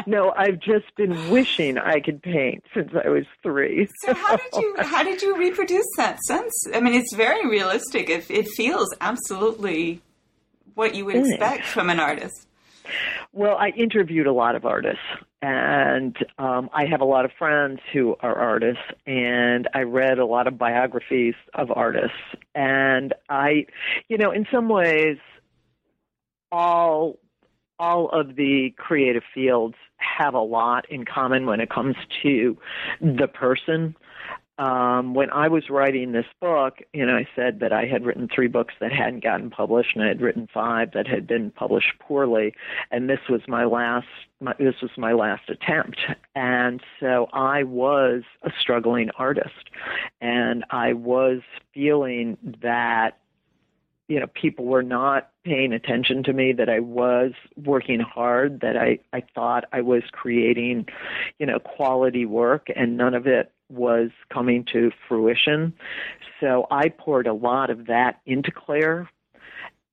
[0.07, 3.89] no, I've just been wishing I could paint since I was three.
[4.07, 6.53] so how did you how did you reproduce that sense?
[6.73, 8.09] I mean, it's very realistic.
[8.09, 10.01] It, it feels absolutely
[10.75, 12.47] what you would expect from an artist.
[13.33, 15.03] Well, I interviewed a lot of artists,
[15.41, 20.27] and um, I have a lot of friends who are artists, and I read a
[20.27, 22.17] lot of biographies of artists,
[22.55, 23.67] and I,
[24.09, 25.19] you know, in some ways,
[26.51, 27.19] all
[27.79, 32.57] all of the creative fields have a lot in common when it comes to
[33.01, 33.95] the person
[34.59, 38.29] um, when I was writing this book, you know, I said that I had written
[38.33, 41.93] three books that hadn't gotten published, and I had written five that had been published
[42.01, 42.55] poorly,
[42.91, 44.09] and this was my last.
[44.41, 46.01] My, this was my last attempt,
[46.35, 49.71] and so I was a struggling artist,
[50.21, 51.41] and I was
[51.73, 53.19] feeling that
[54.09, 58.75] you know people were not paying attention to me that i was working hard that
[58.75, 60.87] i i thought i was creating
[61.39, 65.75] you know quality work and none of it was coming to fruition.
[66.41, 69.11] So I poured a lot of that into Claire.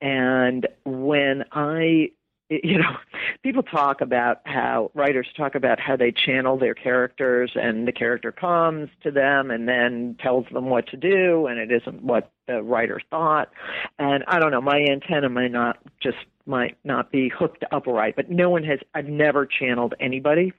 [0.02, 2.12] And when I,
[2.50, 2.98] you know,
[3.44, 8.32] people talk about how writers talk about how they channel their characters and the character
[8.32, 12.62] comes to them and then tells them what to do and it isn't what the
[12.62, 13.50] writer thought.
[13.98, 18.16] And I don't know, my antenna might not just might not be hooked up right,
[18.16, 20.54] but no one has, I've never channeled anybody.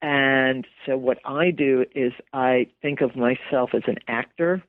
[0.00, 4.62] And so what I do is I think of myself as an actor.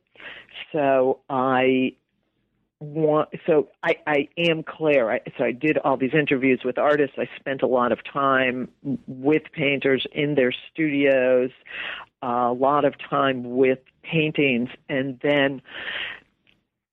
[0.71, 1.95] So I
[2.79, 5.11] want, so I, I am Claire.
[5.11, 7.15] I, so I did all these interviews with artists.
[7.17, 8.69] I spent a lot of time
[9.07, 11.51] with painters in their studios,
[12.21, 15.61] a lot of time with paintings, and then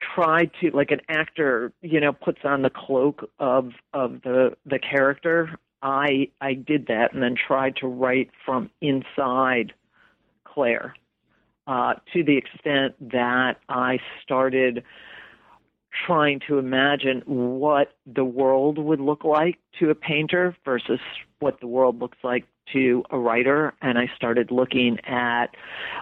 [0.00, 4.78] tried to like an actor you know puts on the cloak of of the the
[4.78, 9.72] character i i did that and then tried to write from inside
[10.44, 10.94] claire
[11.66, 14.84] uh to the extent that i started
[16.06, 21.00] trying to imagine what the world would look like to a painter versus
[21.40, 25.48] what the world looks like to a writer and I started looking at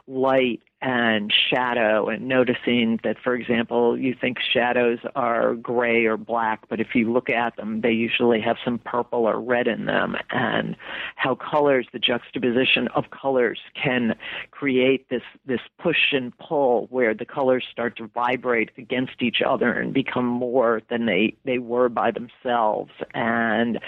[0.07, 6.68] light and shadow and noticing that, for example, you think shadows are gray or black,
[6.68, 10.16] but if you look at them, they usually have some purple or red in them,
[10.31, 10.76] and
[11.16, 14.14] how colors, the juxtaposition of colors, can
[14.50, 19.72] create this this push and pull where the colors start to vibrate against each other
[19.72, 23.79] and become more than they they were by themselves, and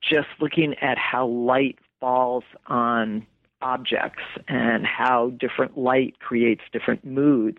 [0.00, 3.24] just looking at how light falls on
[3.62, 7.58] objects and how different light creates different moods.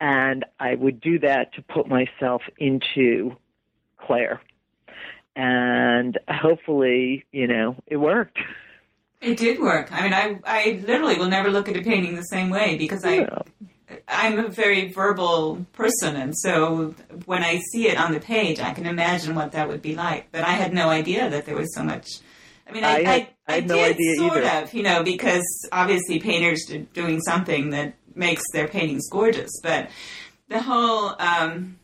[0.00, 3.36] And I would do that to put myself into
[3.98, 4.40] Claire.
[5.36, 8.38] And hopefully, you know, it worked.
[9.20, 9.92] It did work.
[9.92, 13.04] I mean, I, I literally will never look at a painting the same way because
[13.04, 13.42] I, yeah.
[14.08, 16.94] I'm a very verbal person, and so
[17.26, 20.30] when I see it on the page, I can imagine what that would be like.
[20.30, 22.20] But I had no idea that there was so much
[22.66, 24.64] I mean, I, I, I, I had no did idea sort either.
[24.64, 29.90] of, you know, because obviously painters are doing something that makes their paintings gorgeous, but
[30.48, 31.78] the whole, um,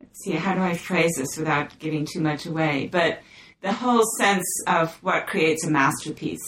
[0.00, 2.88] let's see, how do I phrase this without giving too much away?
[2.90, 3.20] But
[3.60, 6.44] the whole sense of what creates a masterpiece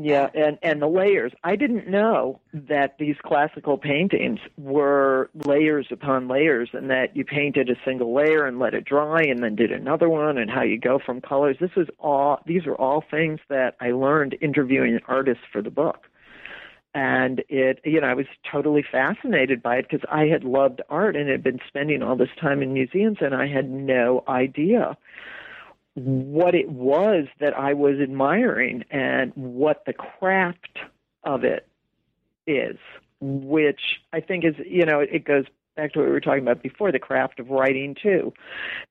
[0.00, 1.32] yeah, and and the layers.
[1.42, 7.68] I didn't know that these classical paintings were layers upon layers, and that you painted
[7.68, 10.78] a single layer and let it dry, and then did another one, and how you
[10.78, 11.56] go from colors.
[11.60, 12.38] This was all.
[12.46, 16.06] These are all things that I learned interviewing artists for the book,
[16.94, 17.80] and it.
[17.84, 21.42] You know, I was totally fascinated by it because I had loved art and had
[21.42, 24.96] been spending all this time in museums, and I had no idea
[25.98, 30.78] what it was that I was admiring and what the craft
[31.24, 31.66] of it
[32.46, 32.76] is,
[33.20, 35.44] which I think is, you know, it goes
[35.76, 38.32] back to what we were talking about before, the craft of writing too.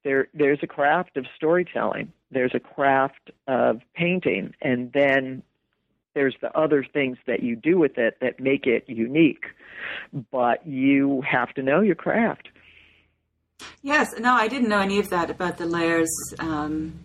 [0.03, 2.11] There there's a craft of storytelling.
[2.31, 5.43] There's a craft of painting and then
[6.13, 9.45] there's the other things that you do with it that make it unique.
[10.31, 12.49] But you have to know your craft.
[13.81, 16.99] Yes, no, I didn't know any of that about the layers um,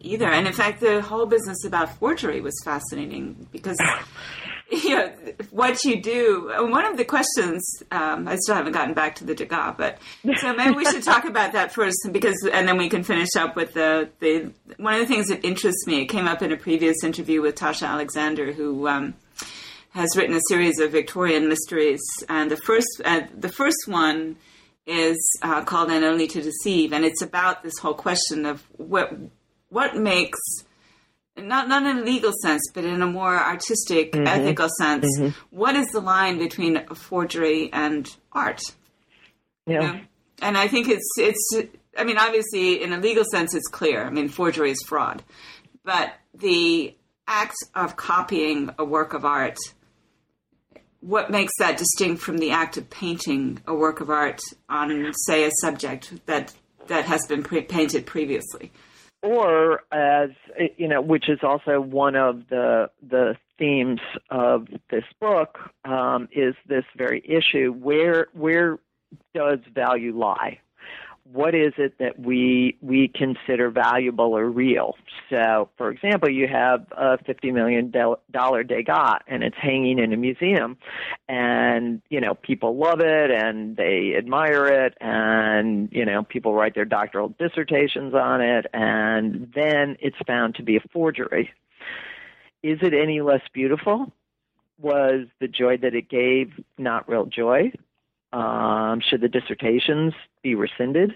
[0.00, 0.26] either.
[0.26, 3.78] And in fact, the whole business about forgery was fascinating because.
[4.70, 5.10] you know,
[5.50, 6.52] what you do.
[6.58, 9.98] One of the questions, um, I still haven't gotten back to the Degas, but
[10.40, 13.56] so maybe we should talk about that first because, and then we can finish up
[13.56, 16.56] with the, the, one of the things that interests me, it came up in a
[16.58, 19.14] previous interview with Tasha Alexander, who, um,
[19.90, 24.36] has written a series of Victorian mysteries, and the first uh, the first one
[24.88, 29.14] is uh, called "And Only to Deceive," and it's about this whole question of what
[29.68, 30.40] what makes
[31.36, 34.26] not not in a legal sense, but in a more artistic, mm-hmm.
[34.26, 35.06] ethical sense.
[35.18, 35.38] Mm-hmm.
[35.50, 38.60] What is the line between forgery and art?
[39.66, 40.00] Yeah, you know?
[40.42, 41.54] and I think it's it's.
[41.96, 44.04] I mean, obviously, in a legal sense, it's clear.
[44.04, 45.22] I mean, forgery is fraud,
[45.84, 46.94] but the
[47.26, 49.58] act of copying a work of art.
[51.00, 55.44] What makes that distinct from the act of painting a work of art on, say,
[55.44, 56.54] a subject that
[56.88, 58.72] that has been pre- painted previously?
[59.22, 60.30] or as
[60.76, 66.54] you know, which is also one of the the themes of this book, um, is
[66.68, 68.78] this very issue: where where
[69.34, 70.60] does value lie?
[71.32, 74.96] What is it that we we consider valuable or real?
[75.28, 77.92] So, for example, you have a fifty million
[78.30, 80.78] dollar Degas, and it's hanging in a museum,
[81.28, 86.74] and you know people love it and they admire it, and you know people write
[86.74, 91.50] their doctoral dissertations on it, and then it's found to be a forgery.
[92.62, 94.12] Is it any less beautiful?
[94.80, 97.72] Was the joy that it gave not real joy?
[98.32, 100.12] Um, should the dissertations
[100.42, 101.14] be rescinded?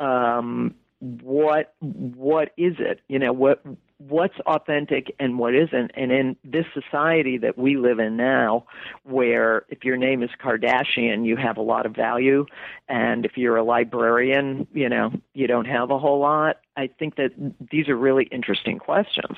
[0.00, 3.00] Um, what what is it?
[3.08, 3.62] You know what
[3.98, 5.90] what's authentic and what isn't?
[5.94, 8.66] And in this society that we live in now,
[9.04, 12.46] where if your name is Kardashian, you have a lot of value,
[12.88, 16.60] and if you're a librarian, you know you don't have a whole lot.
[16.76, 17.30] I think that
[17.70, 19.36] these are really interesting questions.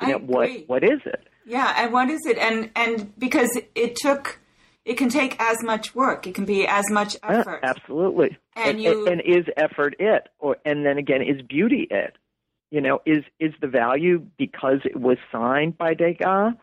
[0.00, 1.26] You know, what what is it?
[1.46, 2.38] Yeah, and what is it?
[2.38, 4.40] And and because it took
[4.84, 6.26] it can take as much work.
[6.26, 7.60] It can be as much ah, effort.
[7.62, 8.36] Yeah, absolutely.
[8.56, 12.16] And, and you and, and is effort it, or and then again, is beauty it?
[12.70, 16.54] You know, is is the value because it was signed by Degas?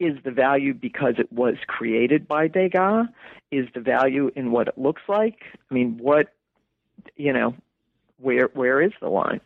[0.00, 3.06] Is the value because it was created by Degas?
[3.50, 5.38] Is the value in what it looks like?
[5.70, 6.32] I mean, what
[7.16, 7.54] you know,
[8.18, 9.40] where where is the line?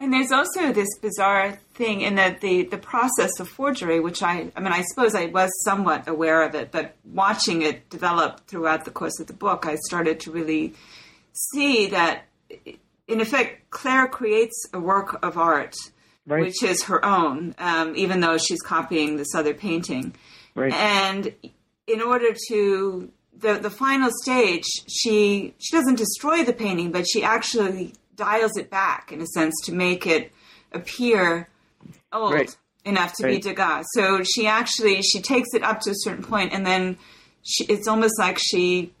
[0.00, 4.52] And there's also this bizarre thing in that the, the process of forgery, which I,
[4.54, 8.84] I mean, I suppose I was somewhat aware of it, but watching it develop throughout
[8.84, 10.74] the course of the book, I started to really
[11.32, 12.26] see that,
[13.08, 15.74] in effect, Claire creates a work of art,
[16.26, 16.44] right.
[16.44, 20.14] which is her own, um, even though she's copying this other painting.
[20.54, 20.72] Right.
[20.72, 21.34] And
[21.88, 27.22] in order to the the final stage, she she doesn't destroy the painting, but she
[27.22, 30.32] actually dials it back in a sense to make it
[30.72, 31.48] appear
[32.12, 32.56] old right.
[32.84, 33.36] enough to right.
[33.36, 33.86] be Degas.
[33.94, 36.98] So she actually she takes it up to a certain point, and then
[37.42, 38.92] she, it's almost like she,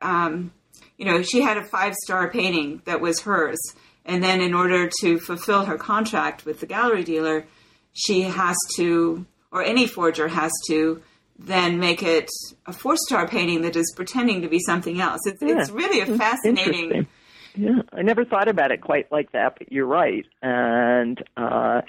[0.00, 0.52] um,
[0.96, 3.60] you know, she had a five star painting that was hers,
[4.04, 7.46] and then in order to fulfill her contract with the gallery dealer,
[7.92, 11.02] she has to, or any forger has to.
[11.36, 12.30] Then make it
[12.64, 15.18] a four star painting that is pretending to be something else.
[15.26, 15.58] It's, yeah.
[15.58, 17.08] it's really a fascinating
[17.54, 20.26] yeah, I never thought about it quite like that, but you're right.
[20.42, 21.82] And uh,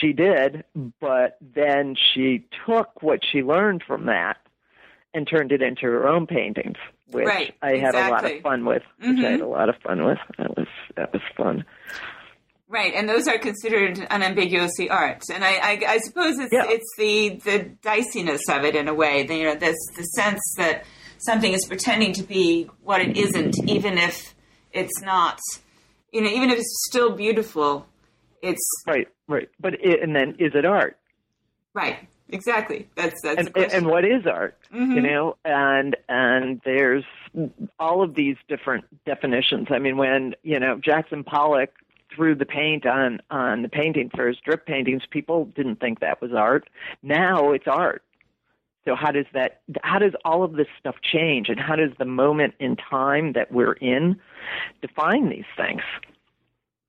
[0.00, 0.64] she did,
[1.00, 4.36] but then she took what she learned from that
[5.12, 6.76] and turned it into her own paintings,
[7.10, 8.00] which right, I had exactly.
[8.00, 8.82] a lot of fun with.
[8.98, 9.24] Which mm-hmm.
[9.24, 10.18] I had a lot of fun with.
[10.38, 11.64] That was that was fun.
[12.68, 16.66] Right, and those are considered unambiguously art, and I, I, I suppose it's yeah.
[16.68, 19.24] it's the the diciness of it in a way.
[19.24, 20.84] The, you know, this the sense that
[21.18, 24.34] something is pretending to be what it isn't, even if
[24.72, 25.38] it's not
[26.12, 27.86] you know even if it's still beautiful
[28.42, 29.48] it's right right.
[29.60, 30.98] But it, and then is it art?
[31.74, 32.88] Right exactly.
[32.96, 34.92] That's that's and, and what is art mm-hmm.
[34.92, 35.36] you know?
[35.44, 37.04] And and there's
[37.78, 39.68] all of these different definitions.
[39.70, 41.70] I mean when you know jackson pollock
[42.14, 46.20] threw the paint on on the painting for his drip paintings people didn't think that
[46.20, 46.68] was art.
[47.02, 48.02] Now it's art
[48.84, 52.04] so how does that how does all of this stuff change and how does the
[52.04, 54.18] moment in time that we're in
[54.80, 55.82] define these things?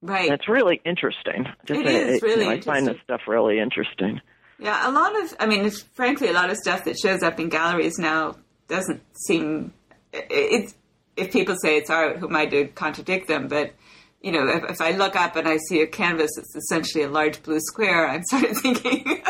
[0.00, 0.28] Right.
[0.28, 1.46] That's really interesting.
[1.64, 4.20] Just it is really you know, I find this stuff really interesting.
[4.58, 7.48] Yeah, a lot of I mean, frankly, a lot of stuff that shows up in
[7.48, 8.36] galleries now
[8.68, 9.72] doesn't seem
[10.12, 10.74] it's
[11.16, 13.48] if people say it's art, who am I to contradict them?
[13.48, 13.74] But
[14.22, 17.08] you know, if, if I look up and I see a canvas that's essentially a
[17.08, 19.22] large blue square, I'm sort of thinking.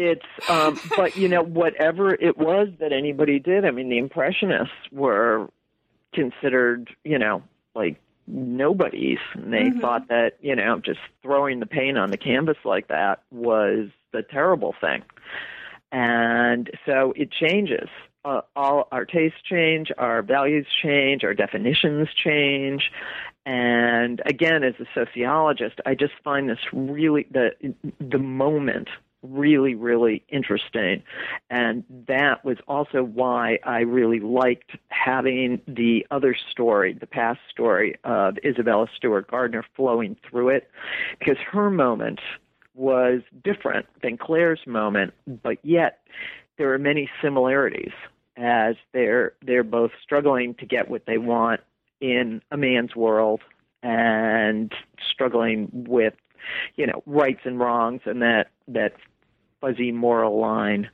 [0.00, 4.74] It's um but you know whatever it was that anybody did i mean the impressionists
[4.90, 5.48] were
[6.12, 7.42] considered you know
[7.74, 9.18] like nobodies.
[9.34, 9.80] And they mm-hmm.
[9.80, 14.22] thought that you know just throwing the paint on the canvas like that was the
[14.22, 15.02] terrible thing.
[15.92, 17.88] And so it changes.
[18.22, 22.90] Uh, all our tastes change our values change our definitions change.
[23.46, 28.88] And again as a sociologist i just find this really the the moment
[29.22, 31.02] really, really interesting.
[31.50, 37.96] And that was also why I really liked having the other story, the past story
[38.04, 40.70] of Isabella Stewart Gardner flowing through it,
[41.18, 42.20] because her moment
[42.74, 45.12] was different than Claire's moment,
[45.42, 46.00] but yet
[46.56, 47.92] there are many similarities
[48.36, 51.60] as they're they're both struggling to get what they want
[52.00, 53.40] in a man's world
[53.82, 54.72] and
[55.10, 56.14] struggling with
[56.76, 58.94] you know rights and wrongs and that that
[59.60, 60.88] fuzzy moral line.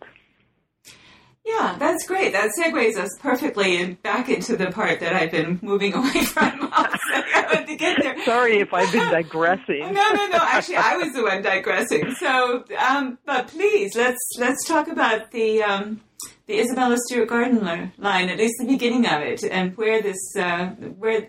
[1.44, 2.32] Yeah, that's great.
[2.32, 6.72] That segues us perfectly back into the part that I've been moving away from.
[7.66, 8.24] to get there.
[8.24, 9.80] Sorry if I've been digressing.
[9.80, 10.38] no, no, no.
[10.40, 12.14] Actually, I was the one digressing.
[12.14, 16.00] So, um, but please let's let's talk about the um,
[16.46, 20.68] the Isabella Stewart Gardner line, at least the beginning of it, and where this uh,
[20.98, 21.28] where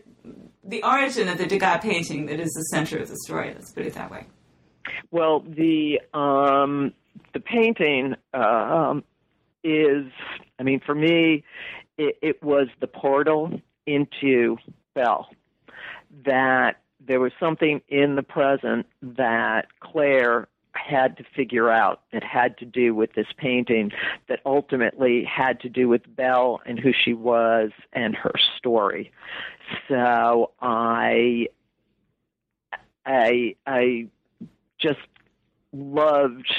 [0.64, 3.54] the origin of the Degas painting that is the center of the story.
[3.54, 4.28] Let's put it that way.
[5.12, 6.94] Well, the um,
[7.34, 8.96] the painting uh,
[9.64, 10.06] is,
[10.60, 11.44] I mean, for me,
[11.98, 14.58] it, it was the portal into
[14.94, 15.30] Belle.
[16.26, 22.58] That there was something in the present that Claire had to figure out that had
[22.60, 23.92] to do with this painting
[24.30, 29.12] that ultimately had to do with Belle and who she was and her story.
[29.88, 31.48] So I
[33.06, 34.08] I I
[34.80, 35.00] just
[35.74, 36.54] loved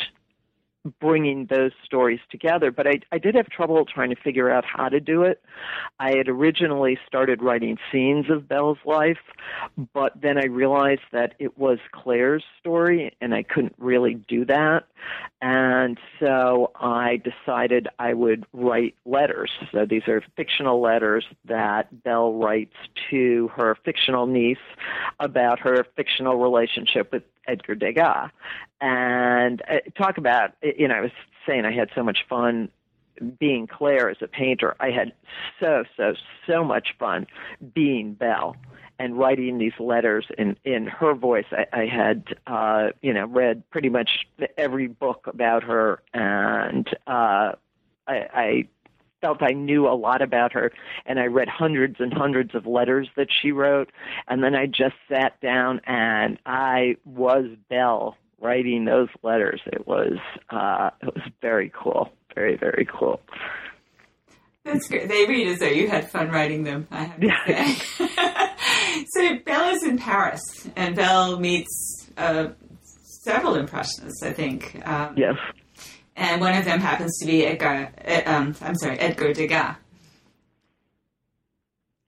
[1.01, 2.70] bringing those stories together.
[2.70, 5.43] But I, I did have trouble trying to figure out how to do it.
[5.99, 9.18] I had originally started writing scenes of Belle's life,
[9.93, 14.84] but then I realized that it was Claire's story and I couldn't really do that.
[15.41, 19.51] And so I decided I would write letters.
[19.72, 22.74] So these are fictional letters that Belle writes
[23.11, 24.59] to her fictional niece
[25.20, 28.30] about her fictional relationship with Edgar Degas.
[28.80, 31.11] And uh, talk about, you know, I was
[31.46, 32.68] saying I had so much fun
[33.40, 34.76] being Claire as a painter.
[34.78, 35.12] I had
[35.59, 36.14] so, so,
[36.46, 37.26] so much fun
[37.74, 38.55] being Belle
[38.99, 41.44] and writing these letters in in her voice.
[41.53, 44.26] I, I had uh, you know read pretty much
[44.57, 47.53] every book about her, and uh,
[48.07, 48.68] I, I
[49.20, 50.72] felt I knew a lot about her,
[51.06, 53.90] and I read hundreds and hundreds of letters that she wrote,
[54.28, 59.60] and then I just sat down and I was Belle writing those letters.
[59.66, 60.18] It was
[60.50, 63.20] uh, it was very cool, very very cool.
[64.64, 65.08] That's great.
[65.08, 66.86] They read as though you had fun writing them.
[66.90, 69.04] I have to say.
[69.08, 70.42] so Belle is in Paris,
[70.76, 72.48] and Belle meets uh,
[73.22, 74.22] several impressionists.
[74.22, 74.80] I think.
[74.86, 75.36] Um, yes
[76.18, 77.92] and one of them happens to be Edgar.
[78.26, 79.76] Um, I'm sorry, Edgar Degas.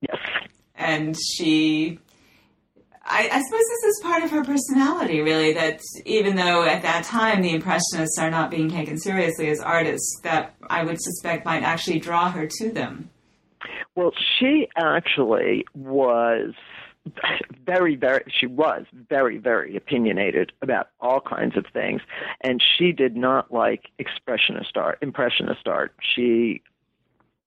[0.01, 0.17] Yes.
[0.75, 1.99] And she,
[3.05, 5.53] I, I, suppose this is part of her personality, really.
[5.53, 10.19] That even though at that time the Impressionists are not being taken seriously as artists,
[10.23, 13.09] that I would suspect might actually draw her to them.
[13.95, 16.53] Well, she actually was
[17.65, 22.01] very, very, she was very, very opinionated about all kinds of things.
[22.41, 25.95] And she did not like expressionist art, impressionist art.
[26.01, 26.61] She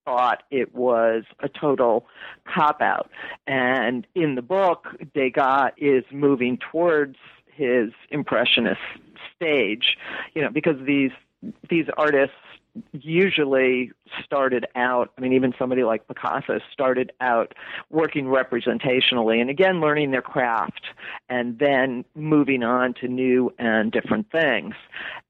[0.05, 2.07] thought it was a total
[2.45, 3.09] cop out.
[3.47, 8.81] And in the book, Degas is moving towards his impressionist
[9.35, 9.97] stage,
[10.33, 11.11] you know, because these
[11.69, 12.35] these artists
[12.91, 13.91] usually
[14.23, 17.53] started out, I mean, even somebody like Picasso started out
[17.89, 20.85] working representationally and again learning their craft
[21.29, 24.75] and then moving on to new and different things.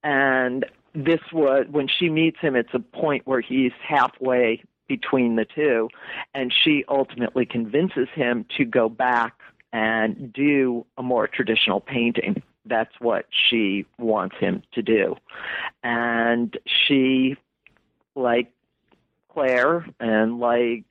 [0.04, 5.46] And this was, when she meets him, it's a point where he's halfway between the
[5.46, 5.90] two,
[6.34, 9.34] and she ultimately convinces him to go back
[9.74, 15.16] and do a more traditional painting that's what she wants him to do.
[15.84, 17.38] And she,
[18.16, 18.52] like
[19.30, 20.86] Claire and like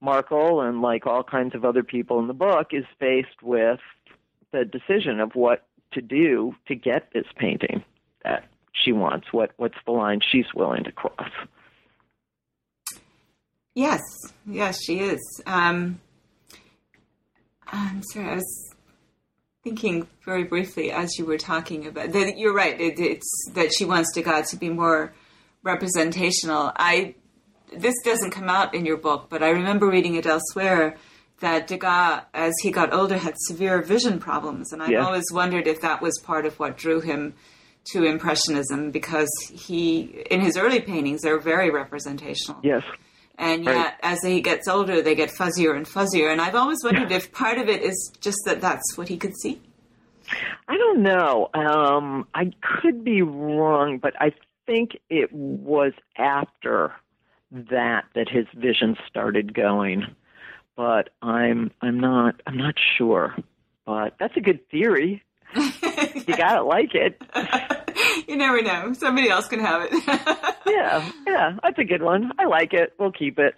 [0.00, 3.80] Markel and like all kinds of other people in the book, is faced with
[4.52, 7.84] the decision of what to do to get this painting
[8.24, 9.32] that she wants.
[9.32, 11.30] What what's the line she's willing to cross?
[13.74, 14.00] Yes,
[14.46, 15.42] yes, she is.
[15.46, 16.00] Um,
[17.66, 18.73] I'm sorry, I was
[19.64, 23.84] thinking very briefly as you were talking about that you're right it, it's that she
[23.84, 25.14] wants Degas to be more
[25.62, 26.70] representational.
[26.76, 27.14] I
[27.74, 30.96] this doesn't come out in your book but i remember reading it elsewhere
[31.40, 34.72] that degas as he got older had severe vision problems.
[34.72, 35.04] And i yeah.
[35.04, 37.34] always wondered if that was part of what drew him
[37.92, 42.60] to impressionism because he in his early paintings they're very representational.
[42.62, 42.82] Yes
[43.38, 43.94] and yet right.
[44.02, 47.58] as he gets older they get fuzzier and fuzzier and i've always wondered if part
[47.58, 49.60] of it is just that that's what he could see
[50.68, 51.48] I don't know.
[51.54, 54.32] Um, I could be wrong, but I
[54.66, 56.94] think it was after
[57.50, 60.06] that that his vision started going.
[60.76, 63.34] But I'm I'm not I'm not sure.
[63.84, 65.22] But that's a good theory.
[65.54, 67.20] you gotta like it.
[68.28, 68.92] you never know.
[68.92, 69.92] Somebody else can have it.
[70.66, 72.32] yeah, yeah, that's a good one.
[72.38, 72.92] I like it.
[72.98, 73.54] We'll keep it.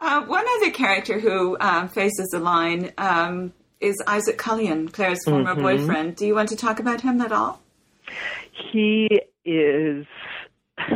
[0.00, 5.52] Uh, one other character who um, faces the line um, is Isaac Cullion, Claire's former
[5.52, 5.62] mm-hmm.
[5.62, 6.16] boyfriend.
[6.16, 7.60] Do you want to talk about him at all?
[8.72, 9.08] He
[9.44, 10.06] is.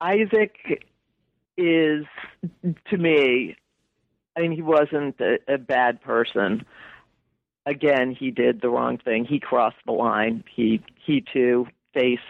[0.00, 0.56] Isaac
[1.56, 2.04] is,
[2.90, 3.56] to me,
[4.36, 6.66] I mean, he wasn't a, a bad person.
[7.66, 9.24] Again, he did the wrong thing.
[9.24, 10.44] He crossed the line.
[10.54, 12.20] He he too faced,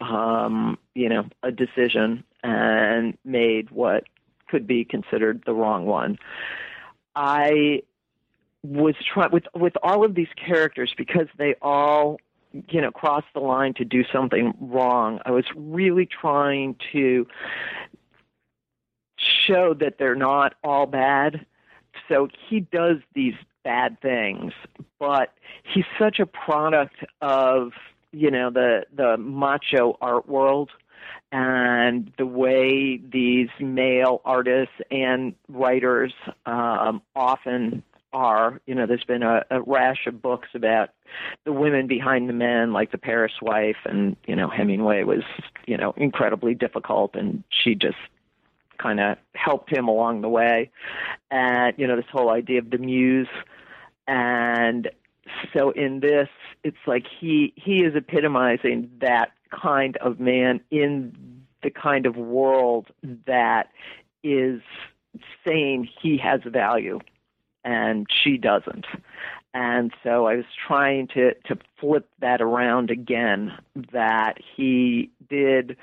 [0.00, 4.04] um, you know, a decision and made what
[4.48, 6.18] could be considered the wrong one.
[7.16, 7.82] I
[8.62, 12.18] was trying with with all of these characters because they all
[12.52, 15.20] you know cross the line to do something wrong.
[15.24, 17.26] I was really trying to
[19.16, 21.44] show that they're not all bad.
[22.08, 23.34] So he does these
[23.64, 24.52] bad things,
[24.98, 25.32] but
[25.62, 27.72] he's such a product of
[28.12, 30.70] you know the the macho art world
[31.30, 36.12] and the way these male artists and writers
[36.46, 37.82] um, often
[38.12, 38.60] are.
[38.66, 40.90] You know, there's been a, a rash of books about
[41.44, 45.22] the women behind the men, like the Paris wife, and you know, Hemingway was
[45.66, 47.96] you know incredibly difficult, and she just
[48.78, 50.70] kind of helped him along the way.
[51.30, 53.28] And you know, this whole idea of the muse,
[54.06, 54.90] and
[55.52, 56.28] so in this,
[56.64, 62.86] it's like he he is epitomizing that kind of man in the kind of world
[63.26, 63.70] that
[64.22, 64.60] is
[65.46, 67.00] saying he has value
[67.64, 68.86] and she doesn't.
[69.54, 73.52] And so I was trying to, to flip that around again
[73.92, 75.76] that he did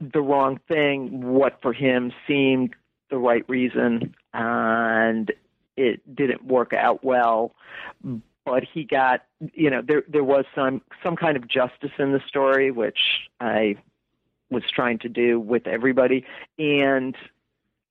[0.00, 2.74] the wrong thing, what for him seemed
[3.10, 5.32] the right reason, and
[5.76, 7.52] it didn't work out well.
[8.44, 12.20] But he got you know there there was some some kind of justice in the
[12.26, 12.98] story which
[13.40, 13.76] I
[14.50, 16.24] was trying to do with everybody
[16.58, 17.14] and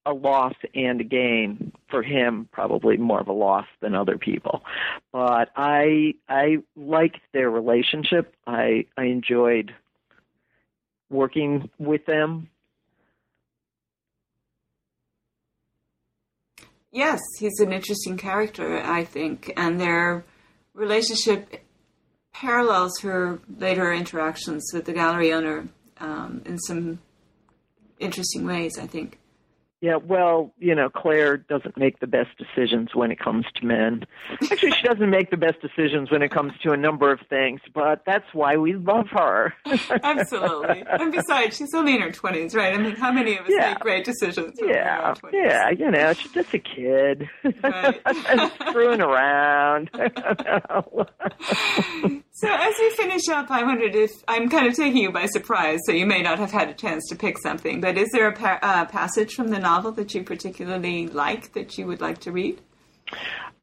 [0.06, 4.64] a loss and a gain for him probably more of a loss than other people.
[5.12, 8.34] But I I liked their relationship.
[8.48, 9.74] I I enjoyed
[11.10, 12.50] working with them
[16.92, 20.26] Yes, he's an interesting character, I think, and they're
[20.74, 21.64] relationship
[22.34, 25.68] parallels her later interactions with the gallery owner
[26.00, 27.00] um, in some
[28.00, 29.20] interesting ways, I think.
[29.82, 34.04] Yeah, well, you know, Claire doesn't make the best decisions when it comes to men.
[34.52, 37.62] Actually, she doesn't make the best decisions when it comes to a number of things,
[37.74, 39.54] but that's why we love her.
[40.04, 40.84] Absolutely.
[40.86, 42.74] And besides, she's only in her 20s, right?
[42.74, 43.70] I mean, how many of us yeah.
[43.70, 44.60] make great decisions?
[44.62, 47.30] Yeah, yeah, you know, she's just a kid.
[47.64, 48.02] Right.
[48.06, 49.92] and screwing around.
[52.42, 55.80] so, as we finish up, I wondered if I'm kind of taking you by surprise,
[55.86, 58.66] so you may not have had a chance to pick something, but is there a
[58.66, 62.62] uh, passage from the novel that you particularly like that you would like to read?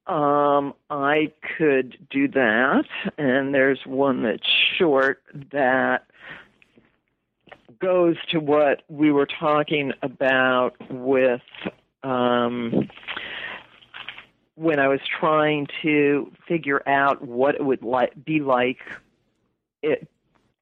[0.06, 2.84] Um, I could do that,
[3.16, 4.46] and there's one that's
[4.78, 5.22] short
[5.52, 6.04] that
[7.80, 11.40] goes to what we were talking about with
[12.02, 12.90] um,
[14.56, 18.78] when I was trying to figure out what it would like be like
[19.82, 20.08] it,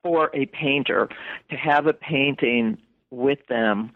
[0.02, 1.08] for a painter
[1.50, 2.78] to have a painting
[3.10, 3.92] with them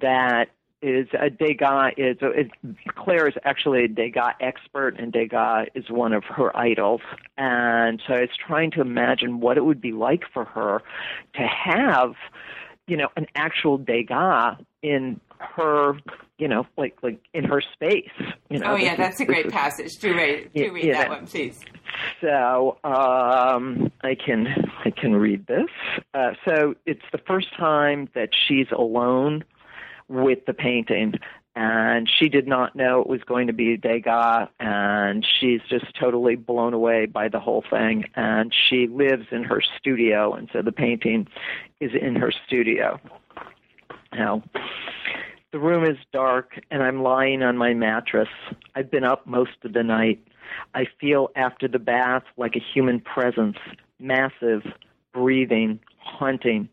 [0.00, 0.50] that
[0.82, 2.50] is a Degas is it,
[2.96, 7.00] Claire is actually a Degas expert, and Degas is one of her idols.
[7.38, 10.82] And so I was trying to imagine what it would be like for her
[11.34, 12.14] to have,
[12.86, 15.94] you know, an actual Degas in her,
[16.38, 18.10] you know, like like in her space.
[18.50, 18.72] You know.
[18.72, 19.96] Oh yeah, that's is, a great passage.
[19.98, 21.16] Do read, do read that know.
[21.16, 21.60] one, please.
[22.20, 24.46] So um, I can
[24.84, 25.70] I can read this.
[26.14, 29.44] Uh, so it's the first time that she's alone
[30.08, 31.14] with the painting.
[31.58, 36.36] And she did not know it was going to be Degas, and she's just totally
[36.36, 38.04] blown away by the whole thing.
[38.14, 41.28] And she lives in her studio, and so the painting
[41.80, 43.00] is in her studio.
[44.12, 44.42] Now,
[45.52, 48.28] the room is dark, and I'm lying on my mattress.
[48.74, 50.20] I've been up most of the night.
[50.74, 53.56] I feel after the bath like a human presence,
[53.98, 54.62] massive,
[55.12, 56.68] breathing, haunting,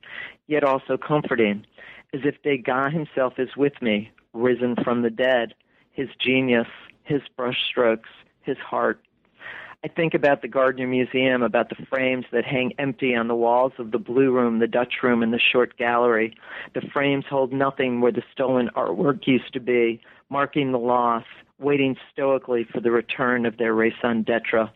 [0.47, 1.65] yet also comforting
[2.13, 5.55] as if Degas himself is with me, risen from the dead,
[5.91, 6.67] his genius,
[7.03, 8.09] his brushstrokes,
[8.41, 9.01] his heart.
[9.85, 13.73] I think about the Gardner Museum, about the frames that hang empty on the walls
[13.77, 16.37] of the Blue Room, the Dutch Room, and the Short Gallery.
[16.73, 21.25] The frames hold nothing where the stolen artwork used to be, marking the loss,
[21.59, 24.71] waiting stoically for the return of their raison d'etre.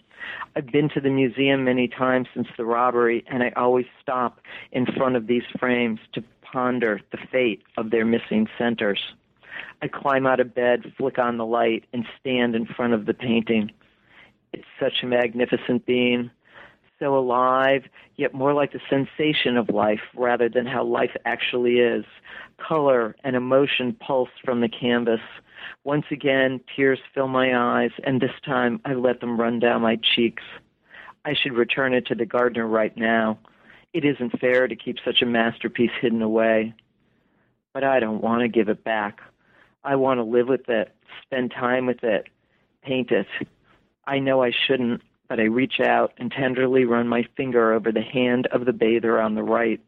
[0.58, 4.41] I've been to the museum many times since the robbery, and I always stop
[4.74, 9.14] in front of these frames to ponder the fate of their missing centers.
[9.82, 13.14] I climb out of bed, flick on the light, and stand in front of the
[13.14, 13.72] painting.
[14.53, 16.31] It's such a magnificent being,
[16.99, 17.83] so alive,
[18.15, 22.05] yet more like the sensation of life rather than how life actually is.
[22.57, 25.19] Color and emotion pulse from the canvas.
[25.83, 29.97] Once again, tears fill my eyes, and this time I let them run down my
[29.97, 30.43] cheeks.
[31.25, 33.37] I should return it to the Gardner right now.
[33.93, 36.73] It isn't fair to keep such a masterpiece hidden away.
[37.73, 39.19] But I don't want to give it back.
[39.83, 42.27] I want to live with it, spend time with it,
[42.81, 43.27] paint it.
[44.08, 48.01] I know I shouldn't, but I reach out and tenderly run my finger over the
[48.01, 49.82] hand of the bather on the right.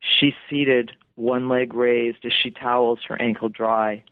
[0.00, 4.02] She's seated, one leg raised as she towels her ankle dry.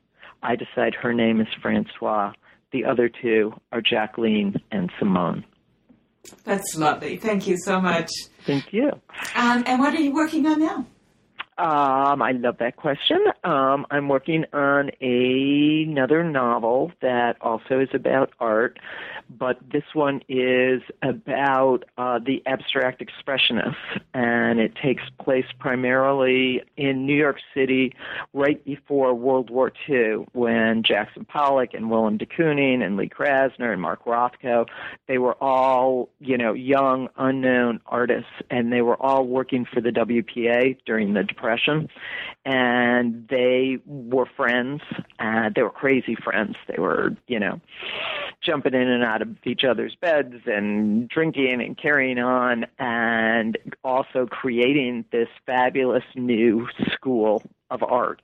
[0.42, 2.32] I decide her name is Francois.
[2.70, 5.44] The other two are Jacqueline and Simone.
[6.44, 7.16] That's lovely.
[7.16, 8.10] Thank you so much.
[8.46, 8.90] Thank you.
[9.34, 10.86] Um, and what are you working on now?
[11.58, 13.18] Um, I love that question.
[13.42, 18.78] Um, I'm working on a, another novel that also is about art,
[19.30, 23.76] but this one is about uh, the abstract expressionists,
[24.14, 27.94] and it takes place primarily in New York City
[28.32, 33.72] right before World War II, when Jackson Pollock and Willem de Kooning and Lee Krasner
[33.72, 34.66] and Mark Rothko,
[35.06, 39.90] they were all, you know, young, unknown artists, and they were all working for the
[39.90, 41.88] WPA during the Depression
[42.48, 44.80] and they were friends.
[45.18, 46.56] Uh, they were crazy friends.
[46.66, 47.60] They were, you know,
[48.40, 54.26] jumping in and out of each other's beds and drinking and carrying on, and also
[54.26, 58.22] creating this fabulous new school of art.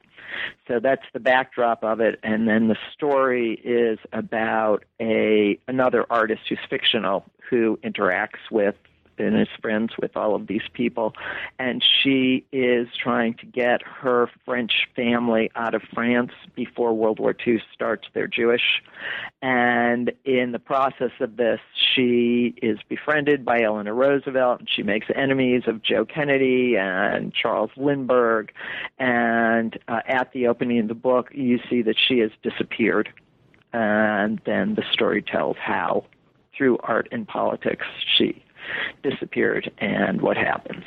[0.67, 6.43] So that's the backdrop of it, and then the story is about a another artist
[6.49, 8.75] who's fictional who interacts with
[9.19, 11.15] and is friends with all of these people.
[11.59, 17.35] And she is trying to get her French family out of France before World War
[17.47, 18.09] II starts.
[18.13, 18.83] They're Jewish.
[19.43, 21.61] And in the process of this,
[21.95, 27.71] she is befriended by Eleanor Roosevelt, and she makes enemies of Joe Kennedy and Charles
[27.77, 28.53] Lindbergh.
[28.99, 33.11] And uh, at the opening of the book, you see that she has disappeared.
[33.73, 36.05] And then the story tells how,
[36.57, 37.87] through art and politics,
[38.17, 38.44] she
[39.03, 40.85] disappeared and what happens.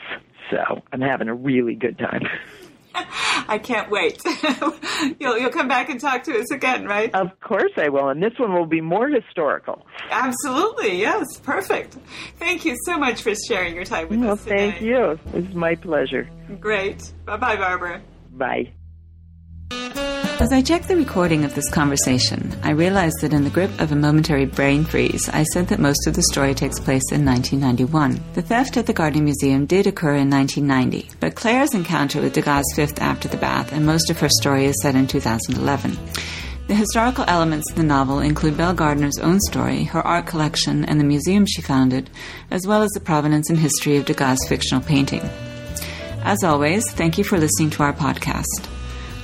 [0.52, 2.22] So I'm having a really good time.
[3.48, 4.22] I can't wait.
[5.20, 7.14] you'll you'll come back and talk to us again, right?
[7.14, 9.86] Of course I will, and this one will be more historical.
[10.10, 11.98] Absolutely, yes, perfect.
[12.38, 14.72] Thank you so much for sharing your time with well, us today.
[14.72, 15.20] Thank you.
[15.34, 16.30] It's my pleasure.
[16.60, 17.12] Great.
[17.26, 18.02] Bye bye, Barbara.
[18.32, 18.74] Bye.
[20.40, 23.92] As I checked the recording of this conversation, I realized that in the grip of
[23.92, 28.22] a momentary brain freeze, I said that most of the story takes place in 1991.
[28.36, 32.72] The theft at the Gardner Museum did occur in 1990, but Claire's encounter with Degas'
[32.76, 35.98] fifth after the bath and most of her story is set in 2011.
[36.68, 41.00] The historical elements of the novel include Belle Gardner's own story, her art collection, and
[41.00, 42.12] the museum she founded,
[42.52, 45.22] as well as the provenance and history of Degas' fictional painting.
[46.22, 48.77] As always, thank you for listening to our podcast.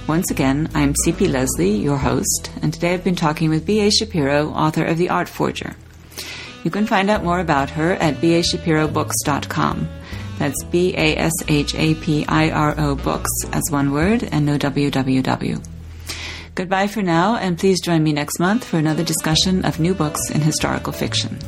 [0.08, 1.30] Once again, I'm C.P.
[1.30, 3.90] Lesley, your host, and today I've been talking with B.A.
[3.90, 5.78] Shapiro, author of The Art Forger.
[6.66, 9.88] You can find out more about her at bashapiroBooks.com.
[10.40, 14.46] That's B A S H A P I R O books as one word and
[14.46, 15.68] no www.
[16.56, 20.32] Goodbye for now, and please join me next month for another discussion of new books
[20.32, 21.40] in historical fiction.